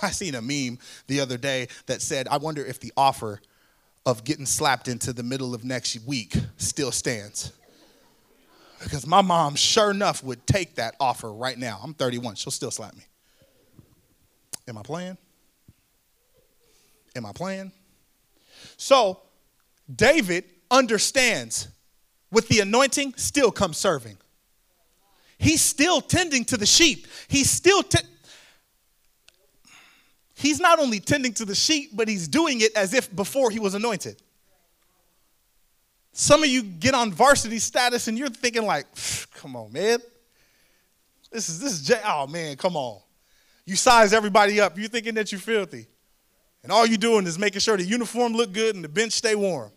I 0.03 0.11
seen 0.11 0.35
a 0.35 0.43
meme 0.43 0.79
the 1.07 1.21
other 1.21 1.37
day 1.37 1.69
that 1.87 2.03
said, 2.03 2.29
I 2.29 2.39
wonder 2.39 2.65
if 2.65 2.81
the 2.81 2.93
offer 2.97 3.41
of 4.07 4.25
getting 4.25 4.47
slapped 4.47 4.89
into 4.89 5.12
the 5.12 5.23
middle 5.23 5.55
of 5.55 5.65
next 5.65 5.99
week 6.07 6.35
still 6.57 6.93
stands. 6.93 7.53
Because 8.83 9.07
my 9.07 9.23
mom, 9.23 9.55
sure 9.55 9.91
enough, 9.91 10.25
would 10.25 10.45
take 10.47 10.75
that 10.77 10.97
offer 10.99 11.33
right 11.33 11.57
now. 11.57 11.79
I'm 11.83 11.95
31, 11.95 12.35
she'll 12.35 12.51
still 12.51 12.71
slap 12.71 12.97
me. 12.97 13.05
Am 14.67 14.77
I 14.77 14.83
playing? 14.83 15.17
Am 17.15 17.27
I 17.27 17.33
playing? 17.33 17.71
So, 18.76 19.21
David 19.95 20.45
understands 20.71 21.69
with 22.31 22.49
the 22.49 22.61
anointing 22.61 23.14
still 23.17 23.50
comes 23.50 23.76
serving. 23.76 24.17
He's 25.38 25.61
still 25.61 26.00
tending 26.00 26.45
to 26.47 26.57
the 26.57 26.67
sheep. 26.67 27.07
He's 27.29 27.50
still 27.50 27.83
t- 27.83 27.99
He's 30.35 30.59
not 30.59 30.81
only 30.81 30.99
tending 30.99 31.35
to 31.35 31.45
the 31.45 31.55
sheep, 31.55 31.91
but 31.95 32.09
he's 32.09 32.26
doing 32.26 32.62
it 32.62 32.76
as 32.76 32.95
if 32.95 33.14
before 33.14 33.50
he 33.50 33.61
was 33.61 33.75
anointed. 33.75 34.21
Some 36.12 36.43
of 36.43 36.49
you 36.49 36.64
get 36.64 36.95
on 36.95 37.12
varsity 37.12 37.61
status 37.61 38.09
and 38.09 38.19
you're 38.19 38.29
thinking 38.29 38.67
like, 38.67 38.87
come 39.35 39.55
on, 39.55 39.73
man. 39.73 40.00
This 41.31 41.49
is 41.49 41.61
this 41.61 41.73
is 41.73 41.83
J- 41.87 42.00
oh 42.05 42.26
man, 42.26 42.57
come 42.57 42.76
on. 42.76 43.00
You 43.64 43.76
size 43.76 44.12
everybody 44.12 44.61
up. 44.61 44.76
You're 44.76 44.88
thinking 44.88 45.14
that 45.14 45.31
you're 45.31 45.41
filthy. 45.41 45.87
And 46.62 46.71
all 46.71 46.87
you're 46.87 46.99
doing 46.99 47.26
is 47.26 47.38
making 47.38 47.61
sure 47.61 47.76
the 47.76 47.85
uniform 47.85 48.33
look 48.35 48.52
good 48.52 48.75
and 48.75 48.85
the 48.85 48.88
bench 48.88 49.12
stay 49.12 49.35
warm. 49.35 49.71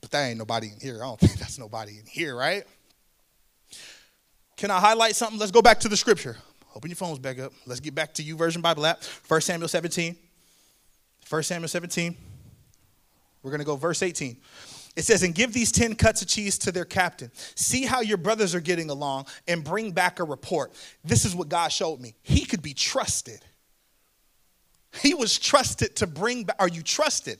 But 0.00 0.10
that 0.10 0.28
ain't 0.28 0.38
nobody 0.38 0.68
in 0.68 0.80
here. 0.80 0.96
I 0.96 1.06
don't 1.06 1.20
think 1.20 1.38
that's 1.38 1.58
nobody 1.58 1.98
in 1.98 2.06
here, 2.06 2.36
right? 2.36 2.64
Can 4.56 4.70
I 4.70 4.80
highlight 4.80 5.16
something? 5.16 5.38
Let's 5.38 5.52
go 5.52 5.62
back 5.62 5.80
to 5.80 5.88
the 5.88 5.96
scripture. 5.96 6.36
Open 6.74 6.90
your 6.90 6.96
phones 6.96 7.18
back 7.18 7.38
up. 7.38 7.52
Let's 7.66 7.80
get 7.80 7.94
back 7.94 8.14
to 8.14 8.22
YouVersion 8.22 8.62
Bible 8.62 8.86
app. 8.86 9.02
1 9.04 9.40
Samuel 9.40 9.68
17. 9.68 10.16
1 11.28 11.42
Samuel 11.42 11.68
17. 11.68 12.16
We're 13.42 13.50
going 13.50 13.60
to 13.60 13.66
go 13.66 13.76
verse 13.76 14.02
18. 14.02 14.36
It 14.94 15.04
says, 15.04 15.22
And 15.22 15.34
give 15.34 15.52
these 15.52 15.72
10 15.72 15.94
cuts 15.94 16.22
of 16.22 16.28
cheese 16.28 16.58
to 16.58 16.72
their 16.72 16.84
captain. 16.84 17.30
See 17.54 17.84
how 17.84 18.00
your 18.00 18.18
brothers 18.18 18.54
are 18.54 18.60
getting 18.60 18.90
along 18.90 19.26
and 19.48 19.64
bring 19.64 19.92
back 19.92 20.20
a 20.20 20.24
report. 20.24 20.72
This 21.04 21.24
is 21.24 21.34
what 21.34 21.48
God 21.48 21.72
showed 21.72 22.00
me. 22.00 22.14
He 22.22 22.44
could 22.44 22.62
be 22.62 22.74
trusted. 22.74 23.40
He 25.00 25.14
was 25.14 25.38
trusted 25.38 25.96
to 25.96 26.06
bring 26.06 26.44
back. 26.44 26.56
Are 26.58 26.68
you 26.68 26.82
trusted? 26.82 27.38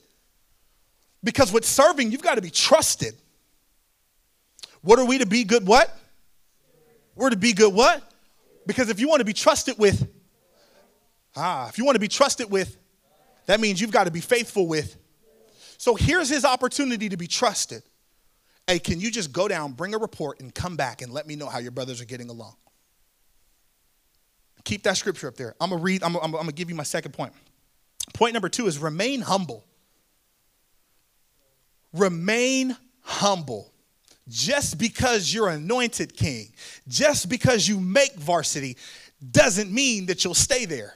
Because 1.23 1.51
with 1.51 1.65
serving, 1.65 2.11
you've 2.11 2.21
got 2.21 2.35
to 2.35 2.41
be 2.41 2.49
trusted. 2.49 3.13
What 4.81 4.99
are 4.99 5.05
we 5.05 5.19
to 5.19 5.25
be 5.25 5.43
good? 5.43 5.65
What? 5.65 5.95
We're 7.15 7.29
to 7.29 7.37
be 7.37 7.53
good 7.53 7.73
what? 7.73 8.01
Because 8.65 8.89
if 8.89 8.99
you 8.99 9.07
want 9.07 9.19
to 9.19 9.25
be 9.25 9.33
trusted 9.33 9.77
with, 9.77 10.07
ah, 11.35 11.67
if 11.69 11.77
you 11.77 11.85
want 11.85 11.95
to 11.95 11.99
be 11.99 12.07
trusted 12.07 12.49
with, 12.49 12.77
that 13.45 13.59
means 13.59 13.79
you've 13.79 13.91
got 13.91 14.05
to 14.05 14.11
be 14.11 14.21
faithful 14.21 14.67
with. 14.67 14.97
So 15.77 15.95
here's 15.95 16.29
his 16.29 16.45
opportunity 16.45 17.09
to 17.09 17.17
be 17.17 17.27
trusted. 17.27 17.83
Hey, 18.67 18.79
can 18.79 18.99
you 18.99 19.11
just 19.11 19.33
go 19.33 19.47
down, 19.47 19.73
bring 19.73 19.93
a 19.93 19.97
report, 19.97 20.39
and 20.39 20.53
come 20.53 20.77
back 20.77 21.01
and 21.01 21.11
let 21.11 21.27
me 21.27 21.35
know 21.35 21.47
how 21.47 21.59
your 21.59 21.71
brothers 21.71 21.99
are 22.01 22.05
getting 22.05 22.29
along? 22.29 22.55
Keep 24.63 24.83
that 24.83 24.97
scripture 24.97 25.27
up 25.27 25.35
there. 25.35 25.55
I'm 25.59 25.69
gonna 25.69 25.81
read, 25.81 26.03
I'm, 26.03 26.15
I'm 26.15 26.31
gonna 26.31 26.51
give 26.51 26.69
you 26.69 26.75
my 26.75 26.83
second 26.83 27.11
point. 27.11 27.33
Point 28.13 28.33
number 28.33 28.49
two 28.49 28.67
is 28.67 28.77
remain 28.77 29.21
humble. 29.21 29.65
Remain 31.93 32.75
humble. 33.01 33.71
Just 34.29 34.77
because 34.77 35.33
you're 35.33 35.49
anointed 35.49 36.15
king, 36.15 36.53
just 36.87 37.27
because 37.27 37.67
you 37.67 37.79
make 37.79 38.13
varsity, 38.15 38.77
doesn't 39.31 39.71
mean 39.71 40.05
that 40.05 40.23
you'll 40.23 40.33
stay 40.33 40.65
there. 40.65 40.95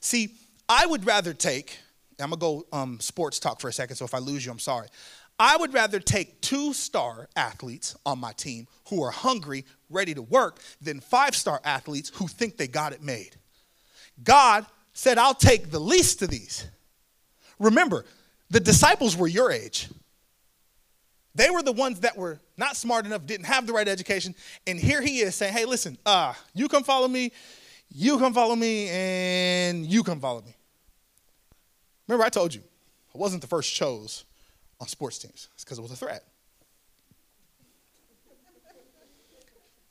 See, 0.00 0.34
I 0.68 0.84
would 0.84 1.06
rather 1.06 1.32
take, 1.32 1.78
I'm 2.20 2.30
gonna 2.30 2.36
go 2.36 2.66
um, 2.72 3.00
sports 3.00 3.38
talk 3.38 3.60
for 3.60 3.68
a 3.68 3.72
second, 3.72 3.96
so 3.96 4.04
if 4.04 4.14
I 4.14 4.18
lose 4.18 4.44
you, 4.44 4.52
I'm 4.52 4.58
sorry. 4.58 4.88
I 5.38 5.56
would 5.56 5.74
rather 5.74 6.00
take 6.00 6.40
two 6.40 6.72
star 6.72 7.28
athletes 7.36 7.94
on 8.06 8.18
my 8.18 8.32
team 8.32 8.66
who 8.88 9.02
are 9.02 9.10
hungry, 9.10 9.64
ready 9.90 10.14
to 10.14 10.22
work, 10.22 10.60
than 10.80 11.00
five 11.00 11.36
star 11.36 11.60
athletes 11.64 12.10
who 12.14 12.26
think 12.26 12.56
they 12.56 12.68
got 12.68 12.92
it 12.92 13.02
made. 13.02 13.36
God 14.22 14.64
said, 14.94 15.18
I'll 15.18 15.34
take 15.34 15.70
the 15.70 15.78
least 15.78 16.22
of 16.22 16.30
these. 16.30 16.66
Remember, 17.58 18.06
the 18.48 18.60
disciples 18.60 19.16
were 19.16 19.26
your 19.26 19.52
age. 19.52 19.88
They 21.34 21.50
were 21.50 21.62
the 21.62 21.72
ones 21.72 22.00
that 22.00 22.16
were 22.16 22.40
not 22.56 22.76
smart 22.76 23.04
enough, 23.04 23.26
didn't 23.26 23.44
have 23.44 23.66
the 23.66 23.74
right 23.74 23.86
education. 23.86 24.34
And 24.66 24.78
here 24.78 25.02
he 25.02 25.18
is 25.18 25.34
saying, 25.34 25.52
hey, 25.52 25.66
listen, 25.66 25.98
uh, 26.06 26.32
you 26.54 26.66
come 26.66 26.82
follow 26.82 27.08
me, 27.08 27.32
you 27.90 28.18
come 28.18 28.32
follow 28.32 28.56
me, 28.56 28.88
and 28.88 29.84
you 29.84 30.02
come 30.02 30.18
follow 30.18 30.40
me. 30.40 30.56
Remember, 32.08 32.24
I 32.24 32.30
told 32.30 32.54
you, 32.54 32.62
I 33.14 33.18
wasn't 33.18 33.42
the 33.42 33.48
first 33.48 33.74
chose 33.74 34.24
on 34.80 34.88
sports 34.88 35.18
teams. 35.18 35.48
It's 35.54 35.64
because 35.64 35.78
it 35.78 35.82
was 35.82 35.92
a 35.92 35.96
threat. 35.96 36.24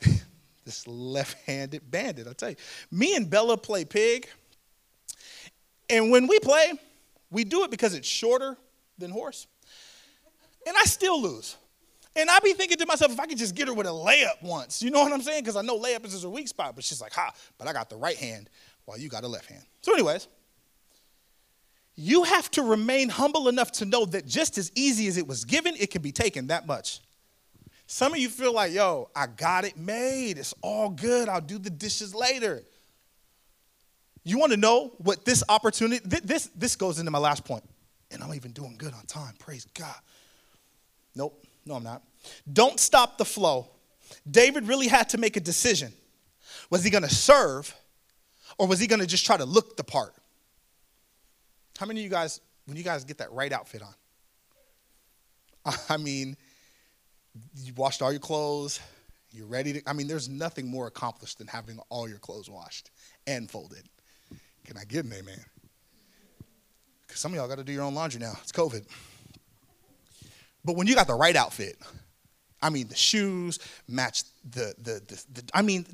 this 0.66 0.88
left 0.88 1.38
handed 1.46 1.90
bandit, 1.90 2.28
I'll 2.28 2.34
tell 2.34 2.50
you. 2.52 2.56
Me 2.92 3.16
and 3.16 3.30
Bella 3.30 3.58
play 3.58 3.86
pig. 3.86 4.28
And 5.90 6.12
when 6.12 6.28
we 6.28 6.40
play, 6.40 6.74
we 7.30 7.44
do 7.44 7.64
it 7.64 7.72
because 7.72 7.94
it's 7.94 8.08
shorter 8.08 8.58
than 8.98 9.12
horse 9.12 9.48
and 10.66 10.76
I 10.76 10.84
still 10.84 11.22
lose. 11.22 11.58
And 12.16 12.30
I 12.30 12.40
be 12.40 12.54
thinking 12.54 12.78
to 12.78 12.86
myself, 12.86 13.12
if 13.12 13.20
I 13.20 13.26
could 13.26 13.38
just 13.38 13.56
get 13.56 13.68
her 13.68 13.74
with 13.74 13.88
a 13.88 13.92
layup 13.92 14.42
once, 14.42 14.82
you 14.82 14.90
know 14.90 15.04
what 15.04 15.12
I'm 15.12 15.22
saying? 15.22 15.44
Because 15.44 15.58
I 15.58 15.62
know 15.62 15.78
layup 15.78 16.06
is 16.06 16.24
her 16.24 16.30
weak 16.30 16.48
spot, 16.48 16.74
but 16.76 16.84
she's 16.84 17.02
like, 17.02 17.14
ha, 17.14 17.32
but 17.58 17.68
I 17.68 17.74
got 17.74 17.90
the 17.90 17.98
right 17.98 18.16
hand 18.16 18.50
while 18.86 18.98
you 18.98 19.10
got 19.10 19.24
a 19.24 19.28
left 19.28 19.50
hand. 19.50 19.64
So, 19.82 19.94
anyways, 19.94 20.28
you 21.96 22.24
have 22.24 22.52
to 22.52 22.62
remain 22.62 23.10
humble 23.10 23.48
enough 23.48 23.72
to 23.74 23.86
know 23.86 24.06
that 24.06 24.26
just 24.26 24.58
as 24.58 24.72
easy 24.76 25.08
as 25.08 25.18
it 25.18 25.28
was 25.28 25.46
given, 25.46 25.76
it 25.80 25.92
can 25.92 26.02
be 26.02 26.12
taken 26.12 26.48
that 26.48 26.68
much. 26.68 27.00
Some 27.88 28.14
of 28.14 28.20
you 28.20 28.30
feel 28.30 28.54
like, 28.54 28.74
yo, 28.74 29.10
I 29.16 29.28
got 29.28 29.64
it 29.64 29.78
made. 29.78 30.38
It's 30.38 30.54
all 30.62 30.90
good. 30.90 31.30
I'll 31.30 31.42
do 31.42 31.58
the 31.58 31.70
dishes 31.70 32.14
later. 32.14 32.64
You 34.24 34.40
want 34.40 34.52
to 34.52 34.58
know 34.58 34.94
what 34.98 35.24
this 35.24 35.44
opportunity, 35.48 36.02
this, 36.06 36.50
this 36.56 36.76
goes 36.76 37.00
into 37.00 37.12
my 37.12 37.20
last 37.20 37.46
point. 37.46 37.64
And 38.12 38.24
I'm 38.24 38.34
even 38.34 38.52
doing 38.52 38.76
good 38.78 38.94
on 38.94 39.06
time. 39.06 39.36
Praise 39.40 39.66
God. 39.74 39.96
Nope, 41.16 41.46
no, 41.66 41.76
I'm 41.76 41.84
not. 41.84 42.02
Don't 42.52 42.80
stop 42.80 43.18
the 43.18 43.26
flow. 43.26 43.70
David 44.30 44.68
really 44.68 44.88
had 44.88 45.10
to 45.10 45.18
make 45.18 45.38
a 45.38 45.40
decision. 45.40 45.94
Was 46.70 46.84
he 46.84 46.90
going 46.90 47.04
to 47.04 47.10
serve 47.10 47.74
or 48.58 48.68
was 48.68 48.80
he 48.80 48.88
going 48.88 49.00
to 49.00 49.08
just 49.08 49.26
try 49.26 49.38
to 49.38 49.46
look 49.46 49.78
the 49.78 49.84
part? 49.84 50.14
How 51.78 51.86
many 51.86 52.00
of 52.00 52.04
you 52.04 52.10
guys, 52.10 52.42
when 52.66 52.78
you 52.78 52.84
guys 52.84 53.04
get 53.04 53.18
that 53.18 53.32
right 53.32 53.52
outfit 53.52 53.82
on? 53.82 55.74
I 55.90 55.98
mean, 55.98 56.38
you 57.56 57.74
washed 57.74 58.02
all 58.02 58.12
your 58.12 58.22
clothes, 58.22 58.80
you're 59.32 59.48
ready 59.48 59.74
to, 59.74 59.82
I 59.86 59.94
mean, 59.94 60.08
there's 60.08 60.30
nothing 60.30 60.68
more 60.68 60.88
accomplished 60.88 61.40
than 61.40 61.48
having 61.48 61.80
all 61.90 62.08
your 62.08 62.20
clothes 62.20 62.50
washed 62.50 62.92
and 63.28 63.50
folded. 63.50 63.84
Can 64.66 64.78
I 64.78 64.86
get 64.86 65.06
an 65.06 65.14
amen? 65.14 65.44
Because 67.06 67.20
some 67.20 67.34
of 67.34 67.36
y'all 67.36 67.48
got 67.48 67.58
to 67.58 67.64
do 67.64 67.74
your 67.74 67.84
own 67.84 67.94
laundry 67.94 68.20
now. 68.20 68.34
It's 68.42 68.52
COVID. 68.52 68.86
But 70.64 70.76
when 70.76 70.88
you 70.88 70.96
got 70.96 71.08
the 71.08 71.14
right 71.14 71.36
outfit, 71.36 71.78
I 72.62 72.70
mean, 72.70 72.88
the 72.88 72.96
shoes 72.96 73.60
match 73.88 74.24
the, 74.50 74.74
the, 74.80 75.02
the, 75.08 75.24
the 75.34 75.44
I 75.54 75.62
mean, 75.62 75.86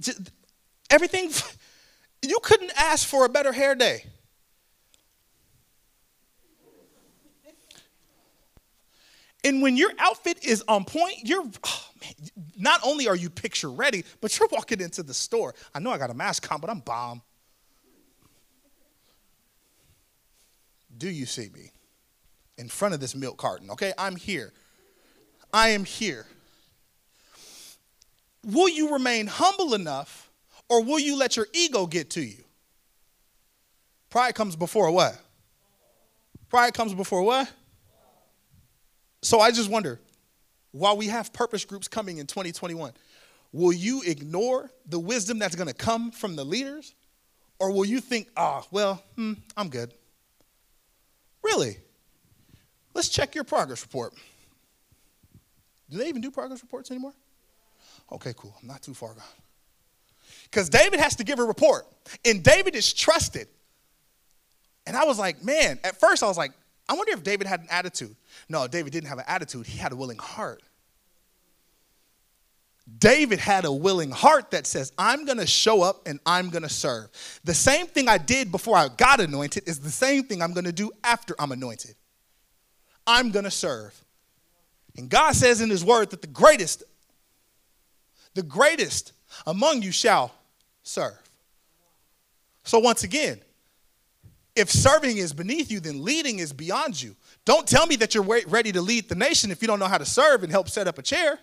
everything, 0.89 1.31
you 2.21 2.37
couldn't 2.43 2.71
ask 2.77 3.07
for 3.07 3.25
a 3.25 3.29
better 3.29 3.51
hair 3.51 3.75
day. 3.75 4.05
And 9.43 9.61
when 9.61 9.75
your 9.75 9.91
outfit 9.97 10.45
is 10.45 10.63
on 10.67 10.85
point, 10.85 11.15
you're, 11.23 11.43
oh 11.43 11.85
man, 11.99 12.13
not 12.57 12.79
only 12.83 13.07
are 13.07 13.15
you 13.15 13.29
picture 13.29 13.71
ready, 13.71 14.03
but 14.21 14.37
you're 14.37 14.49
walking 14.51 14.81
into 14.81 15.01
the 15.01 15.13
store. 15.13 15.55
I 15.73 15.79
know 15.79 15.89
I 15.91 15.97
got 15.97 16.11
a 16.11 16.13
mask 16.13 16.51
on, 16.51 16.61
but 16.61 16.69
I'm 16.69 16.79
bomb. 16.79 17.21
Do 20.95 21.09
you 21.09 21.25
see 21.25 21.49
me? 21.53 21.71
In 22.57 22.67
front 22.67 22.93
of 22.93 22.99
this 22.99 23.15
milk 23.15 23.37
carton, 23.37 23.71
okay? 23.71 23.93
I'm 23.97 24.15
here. 24.15 24.53
I 25.51 25.69
am 25.69 25.85
here. 25.85 26.27
Will 28.45 28.69
you 28.69 28.93
remain 28.93 29.25
humble 29.25 29.73
enough 29.73 30.29
or 30.69 30.83
will 30.83 30.99
you 30.99 31.17
let 31.17 31.35
your 31.35 31.47
ego 31.53 31.87
get 31.87 32.11
to 32.11 32.21
you? 32.21 32.43
Pride 34.09 34.35
comes 34.35 34.55
before 34.55 34.91
what? 34.91 35.19
Pride 36.49 36.73
comes 36.73 36.93
before 36.93 37.23
what? 37.23 37.51
So 39.21 39.39
I 39.39 39.51
just 39.51 39.69
wonder, 39.69 39.99
while 40.71 40.97
we 40.97 41.07
have 41.07 41.31
purpose 41.33 41.65
groups 41.65 41.87
coming 41.87 42.17
in 42.17 42.27
2021, 42.27 42.91
will 43.51 43.73
you 43.73 44.01
ignore 44.05 44.71
the 44.87 44.99
wisdom 44.99 45.39
that's 45.39 45.55
going 45.55 45.67
to 45.67 45.73
come 45.73 46.11
from 46.11 46.35
the 46.35 46.43
leaders? 46.43 46.95
Or 47.59 47.71
will 47.71 47.85
you 47.85 47.99
think, 47.99 48.29
ah, 48.35 48.61
oh, 48.63 48.67
well, 48.71 49.03
hmm, 49.15 49.33
I'm 49.55 49.69
good? 49.69 49.93
Really? 51.43 51.77
Let's 52.93 53.09
check 53.09 53.35
your 53.35 53.43
progress 53.43 53.83
report. 53.83 54.13
Do 55.89 55.97
they 55.97 56.07
even 56.07 56.21
do 56.21 56.31
progress 56.31 56.61
reports 56.61 56.89
anymore? 56.89 57.13
Okay, 58.11 58.33
cool. 58.35 58.55
I'm 58.61 58.67
not 58.67 58.81
too 58.81 58.93
far 58.93 59.13
gone. 59.13 59.23
Because 60.45 60.69
David 60.69 60.99
has 60.99 61.15
to 61.17 61.23
give 61.23 61.39
a 61.39 61.43
report, 61.43 61.85
and 62.25 62.43
David 62.43 62.75
is 62.75 62.91
trusted. 62.93 63.47
And 64.87 64.97
I 64.97 65.05
was 65.05 65.19
like, 65.19 65.43
man, 65.43 65.79
at 65.83 65.99
first 65.99 66.23
I 66.23 66.27
was 66.27 66.37
like, 66.37 66.51
I 66.91 66.93
wonder 66.93 67.13
if 67.13 67.23
David 67.23 67.47
had 67.47 67.61
an 67.61 67.67
attitude. 67.69 68.13
No, 68.49 68.67
David 68.67 68.91
didn't 68.91 69.07
have 69.07 69.17
an 69.17 69.23
attitude, 69.25 69.65
he 69.65 69.77
had 69.77 69.93
a 69.93 69.95
willing 69.95 70.17
heart. 70.17 70.61
David 72.97 73.39
had 73.39 73.63
a 73.63 73.71
willing 73.71 74.11
heart 74.11 74.51
that 74.51 74.67
says, 74.67 74.91
I'm 74.97 75.25
to 75.37 75.47
show 75.47 75.83
up 75.83 76.05
and 76.05 76.19
I'm 76.25 76.49
to 76.63 76.69
serve. 76.69 77.07
The 77.45 77.53
same 77.53 77.87
thing 77.87 78.09
I 78.09 78.17
did 78.17 78.51
before 78.51 78.75
I 78.75 78.89
got 78.89 79.21
anointed 79.21 79.69
is 79.69 79.79
the 79.79 79.89
same 79.89 80.25
thing 80.25 80.41
I'm 80.41 80.51
to 80.65 80.73
do 80.73 80.91
after 81.01 81.33
I'm 81.39 81.53
anointed. 81.53 81.95
I'm 83.07 83.31
to 83.45 83.51
serve. 83.51 83.97
And 84.97 85.09
God 85.09 85.33
says 85.33 85.61
in 85.61 85.69
His 85.69 85.85
word 85.85 86.09
that 86.09 86.21
the 86.21 86.27
greatest, 86.27 86.83
the 88.33 88.43
greatest 88.43 89.13
among 89.47 89.81
you 89.81 89.93
shall 89.93 90.33
serve. 90.83 91.21
So, 92.63 92.79
once 92.79 93.03
again, 93.03 93.39
if 94.55 94.69
serving 94.69 95.17
is 95.17 95.33
beneath 95.33 95.71
you, 95.71 95.79
then 95.79 96.03
leading 96.03 96.39
is 96.39 96.51
beyond 96.51 97.01
you. 97.01 97.15
Don't 97.45 97.67
tell 97.67 97.87
me 97.87 97.95
that 97.97 98.13
you're 98.13 98.23
ready 98.23 98.71
to 98.71 98.81
lead 98.81 99.07
the 99.07 99.15
nation 99.15 99.51
if 99.51 99.61
you 99.61 99.67
don't 99.67 99.79
know 99.79 99.87
how 99.87 99.97
to 99.97 100.05
serve 100.05 100.43
and 100.43 100.51
help 100.51 100.69
set 100.69 100.87
up 100.87 100.97
a 100.97 101.01
chair. 101.01 101.39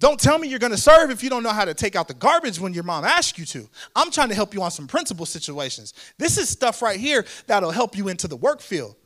Don't 0.00 0.18
tell 0.18 0.38
me 0.38 0.48
you're 0.48 0.58
going 0.58 0.72
to 0.72 0.78
serve 0.78 1.10
if 1.10 1.22
you 1.22 1.30
don't 1.30 1.42
know 1.42 1.50
how 1.50 1.64
to 1.64 1.74
take 1.74 1.96
out 1.96 2.08
the 2.08 2.14
garbage 2.14 2.60
when 2.60 2.74
your 2.74 2.82
mom 2.84 3.04
asks 3.04 3.38
you 3.38 3.46
to. 3.46 3.68
I'm 3.94 4.10
trying 4.10 4.28
to 4.28 4.34
help 4.34 4.52
you 4.52 4.62
on 4.62 4.70
some 4.70 4.86
principle 4.86 5.26
situations. 5.26 5.94
This 6.18 6.36
is 6.36 6.48
stuff 6.48 6.82
right 6.82 6.98
here 6.98 7.24
that'll 7.46 7.70
help 7.70 7.96
you 7.96 8.08
into 8.08 8.28
the 8.28 8.36
work 8.36 8.60
field. 8.60 8.96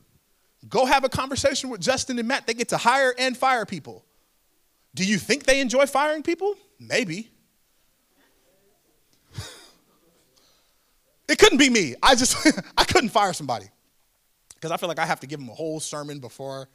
Go 0.67 0.85
have 0.85 1.03
a 1.03 1.09
conversation 1.09 1.69
with 1.69 1.79
Justin 1.79 2.19
and 2.19 2.27
Matt. 2.27 2.47
They 2.47 2.53
get 2.53 2.69
to 2.69 2.77
hire 2.77 3.13
and 3.17 3.37
fire 3.37 3.65
people. 3.65 4.03
Do 4.95 5.05
you 5.05 5.17
think 5.17 5.45
they 5.45 5.61
enjoy 5.61 5.85
firing 5.85 6.23
people? 6.23 6.55
Maybe. 6.79 7.29
It 11.29 11.37
couldn't 11.37 11.59
be 11.59 11.69
me. 11.69 11.95
I 12.01 12.15
just 12.15 12.35
I 12.77 12.83
couldn't 12.83 13.09
fire 13.09 13.33
somebody. 13.33 13.67
Because 14.55 14.71
I 14.71 14.77
feel 14.77 14.89
like 14.89 14.99
I 14.99 15.05
have 15.05 15.21
to 15.21 15.27
give 15.27 15.39
them 15.39 15.47
a 15.47 15.53
whole 15.53 15.79
sermon 15.79 16.19
before. 16.19 16.67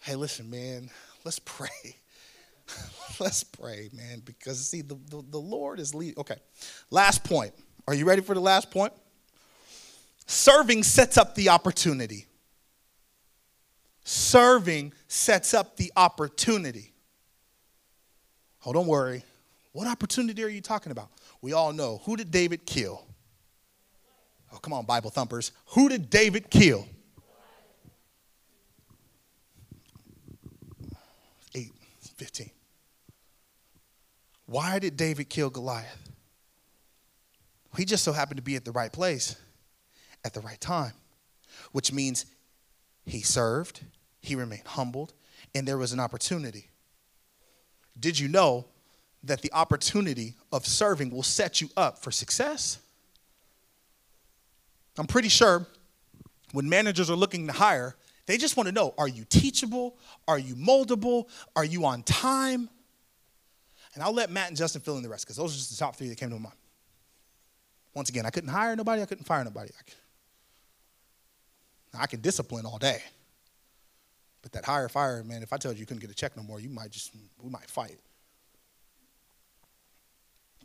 Hey, 0.00 0.14
listen, 0.14 0.48
man, 0.48 0.88
let's 1.24 1.38
pray. 1.40 1.96
let's 3.20 3.44
pray, 3.44 3.90
man. 3.92 4.22
Because 4.24 4.66
see, 4.66 4.80
the, 4.80 4.94
the, 5.10 5.22
the 5.30 5.38
Lord 5.38 5.78
is 5.78 5.94
leading. 5.94 6.18
Okay. 6.18 6.36
Last 6.90 7.24
point. 7.24 7.52
Are 7.86 7.94
you 7.94 8.06
ready 8.06 8.22
for 8.22 8.34
the 8.34 8.40
last 8.40 8.70
point? 8.70 8.92
Serving 10.26 10.82
sets 10.82 11.18
up 11.18 11.34
the 11.34 11.50
opportunity. 11.50 12.26
Serving 14.04 14.92
sets 15.06 15.54
up 15.54 15.76
the 15.76 15.92
opportunity. 15.96 16.92
Oh, 18.64 18.72
don't 18.72 18.86
worry. 18.86 19.22
What 19.72 19.86
opportunity 19.86 20.42
are 20.42 20.48
you 20.48 20.60
talking 20.60 20.92
about? 20.92 21.10
We 21.42 21.52
all 21.52 21.72
know. 21.72 22.00
Who 22.04 22.16
did 22.16 22.30
David 22.30 22.66
kill? 22.66 23.05
Oh, 24.56 24.58
come 24.58 24.72
on, 24.72 24.86
Bible 24.86 25.10
thumpers. 25.10 25.52
Who 25.66 25.90
did 25.90 26.08
David 26.08 26.48
kill? 26.48 26.88
8, 31.54 31.70
15. 32.16 32.50
Why 34.46 34.78
did 34.78 34.96
David 34.96 35.28
kill 35.28 35.50
Goliath? 35.50 36.10
He 37.76 37.84
just 37.84 38.02
so 38.02 38.12
happened 38.12 38.38
to 38.38 38.42
be 38.42 38.56
at 38.56 38.64
the 38.64 38.72
right 38.72 38.90
place 38.90 39.36
at 40.24 40.32
the 40.32 40.40
right 40.40 40.60
time, 40.60 40.92
which 41.72 41.92
means 41.92 42.24
he 43.04 43.20
served, 43.20 43.82
he 44.22 44.34
remained 44.34 44.66
humbled, 44.66 45.12
and 45.54 45.68
there 45.68 45.76
was 45.76 45.92
an 45.92 46.00
opportunity. 46.00 46.70
Did 48.00 48.18
you 48.18 48.28
know 48.28 48.68
that 49.22 49.42
the 49.42 49.52
opportunity 49.52 50.34
of 50.50 50.66
serving 50.66 51.10
will 51.10 51.22
set 51.22 51.60
you 51.60 51.68
up 51.76 51.98
for 51.98 52.10
success? 52.10 52.78
I'm 54.98 55.06
pretty 55.06 55.28
sure 55.28 55.66
when 56.52 56.68
managers 56.68 57.10
are 57.10 57.16
looking 57.16 57.46
to 57.46 57.52
hire, 57.52 57.96
they 58.26 58.38
just 58.38 58.56
want 58.56 58.68
to 58.68 58.72
know 58.72 58.94
are 58.98 59.08
you 59.08 59.24
teachable? 59.28 59.96
Are 60.26 60.38
you 60.38 60.54
moldable? 60.54 61.28
Are 61.54 61.64
you 61.64 61.84
on 61.84 62.02
time? 62.02 62.68
And 63.94 64.02
I'll 64.02 64.12
let 64.12 64.30
Matt 64.30 64.48
and 64.48 64.56
Justin 64.56 64.82
fill 64.82 64.96
in 64.96 65.02
the 65.02 65.08
rest 65.08 65.24
because 65.24 65.36
those 65.36 65.54
are 65.54 65.56
just 65.56 65.70
the 65.70 65.76
top 65.76 65.96
three 65.96 66.08
that 66.08 66.18
came 66.18 66.30
to 66.30 66.38
mind. 66.38 66.54
Once 67.94 68.10
again, 68.10 68.26
I 68.26 68.30
couldn't 68.30 68.50
hire 68.50 68.76
nobody, 68.76 69.00
I 69.00 69.06
couldn't 69.06 69.24
fire 69.24 69.42
nobody. 69.42 69.70
I, 69.70 69.82
could, 69.82 69.94
I 72.02 72.06
can 72.06 72.20
discipline 72.20 72.66
all 72.66 72.76
day. 72.76 73.02
But 74.42 74.52
that 74.52 74.66
hire 74.66 74.88
fire, 74.90 75.24
man, 75.24 75.42
if 75.42 75.52
I 75.52 75.56
told 75.56 75.76
you 75.76 75.80
you 75.80 75.86
couldn't 75.86 76.02
get 76.02 76.10
a 76.10 76.14
check 76.14 76.36
no 76.36 76.42
more, 76.42 76.60
you 76.60 76.68
might 76.68 76.90
just, 76.90 77.12
we 77.42 77.48
might 77.48 77.70
fight. 77.70 77.98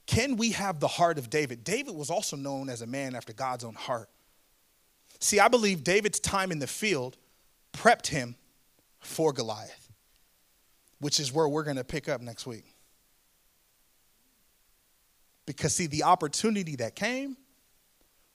Can 0.08 0.36
we 0.36 0.52
have 0.52 0.82
the 0.82 0.90
heart 0.90 1.18
of 1.18 1.30
David? 1.30 1.64
David 1.64 1.96
was 1.96 2.10
also 2.10 2.36
known 2.36 2.68
as 2.70 2.82
a 2.82 2.88
man 2.88 3.16
after 3.16 3.32
God's 3.32 3.64
own 3.64 3.76
heart. 3.76 4.10
See, 5.22 5.40
I 5.40 5.48
believe 5.48 5.84
David's 5.84 6.20
time 6.20 6.52
in 6.52 6.60
the 6.60 6.68
field 6.68 7.16
prepped 7.74 8.08
him 8.08 8.36
for 9.00 9.32
Goliath, 9.32 9.90
which 11.00 11.20
is 11.20 11.32
where 11.32 11.48
we're 11.48 11.64
going 11.64 11.78
to 11.78 11.84
pick 11.84 12.10
up 12.10 12.22
next 12.22 12.46
week. 12.46 12.66
Because, 15.46 15.76
see, 15.76 15.88
the 15.88 16.04
opportunity 16.04 16.76
that 16.78 16.96
came 16.96 17.38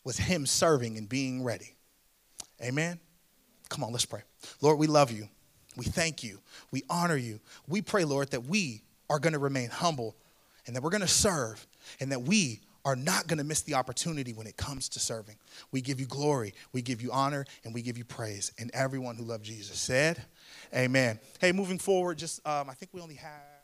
was 0.04 0.16
him 0.16 0.46
serving 0.46 0.96
and 0.96 1.08
being 1.08 1.42
ready. 1.42 1.74
Amen? 2.62 3.00
Come 3.68 3.82
on, 3.82 3.92
let's 3.92 4.06
pray. 4.06 4.22
Lord, 4.60 4.78
we 4.78 4.86
love 4.86 5.10
you. 5.10 5.28
We 5.76 5.84
thank 5.84 6.22
you. 6.22 6.38
We 6.70 6.84
honor 6.88 7.16
you. 7.16 7.40
We 7.66 7.82
pray, 7.82 8.04
Lord, 8.04 8.30
that 8.30 8.44
we 8.44 8.82
are 9.10 9.18
going 9.18 9.32
to 9.32 9.38
remain 9.38 9.70
humble 9.70 10.16
and 10.66 10.74
that 10.74 10.82
we're 10.82 10.90
going 10.90 11.00
to 11.00 11.08
serve 11.08 11.66
and 12.00 12.12
that 12.12 12.22
we 12.22 12.60
are 12.86 12.94
not 12.94 13.26
going 13.26 13.38
to 13.38 13.44
miss 13.44 13.62
the 13.62 13.74
opportunity 13.74 14.32
when 14.32 14.46
it 14.46 14.56
comes 14.56 14.88
to 14.90 15.00
serving. 15.00 15.34
We 15.72 15.80
give 15.80 15.98
you 15.98 16.06
glory, 16.06 16.54
we 16.72 16.82
give 16.82 17.02
you 17.02 17.10
honor, 17.10 17.44
and 17.64 17.74
we 17.74 17.82
give 17.82 17.98
you 17.98 18.04
praise. 18.04 18.52
And 18.60 18.70
everyone 18.72 19.16
who 19.16 19.24
loved 19.24 19.44
Jesus 19.44 19.78
said, 19.78 20.22
Amen. 20.72 21.18
Hey, 21.40 21.50
moving 21.50 21.78
forward, 21.78 22.16
just 22.16 22.46
um, 22.46 22.70
I 22.70 22.74
think 22.74 22.94
we 22.94 23.00
only 23.00 23.16
have. 23.16 23.55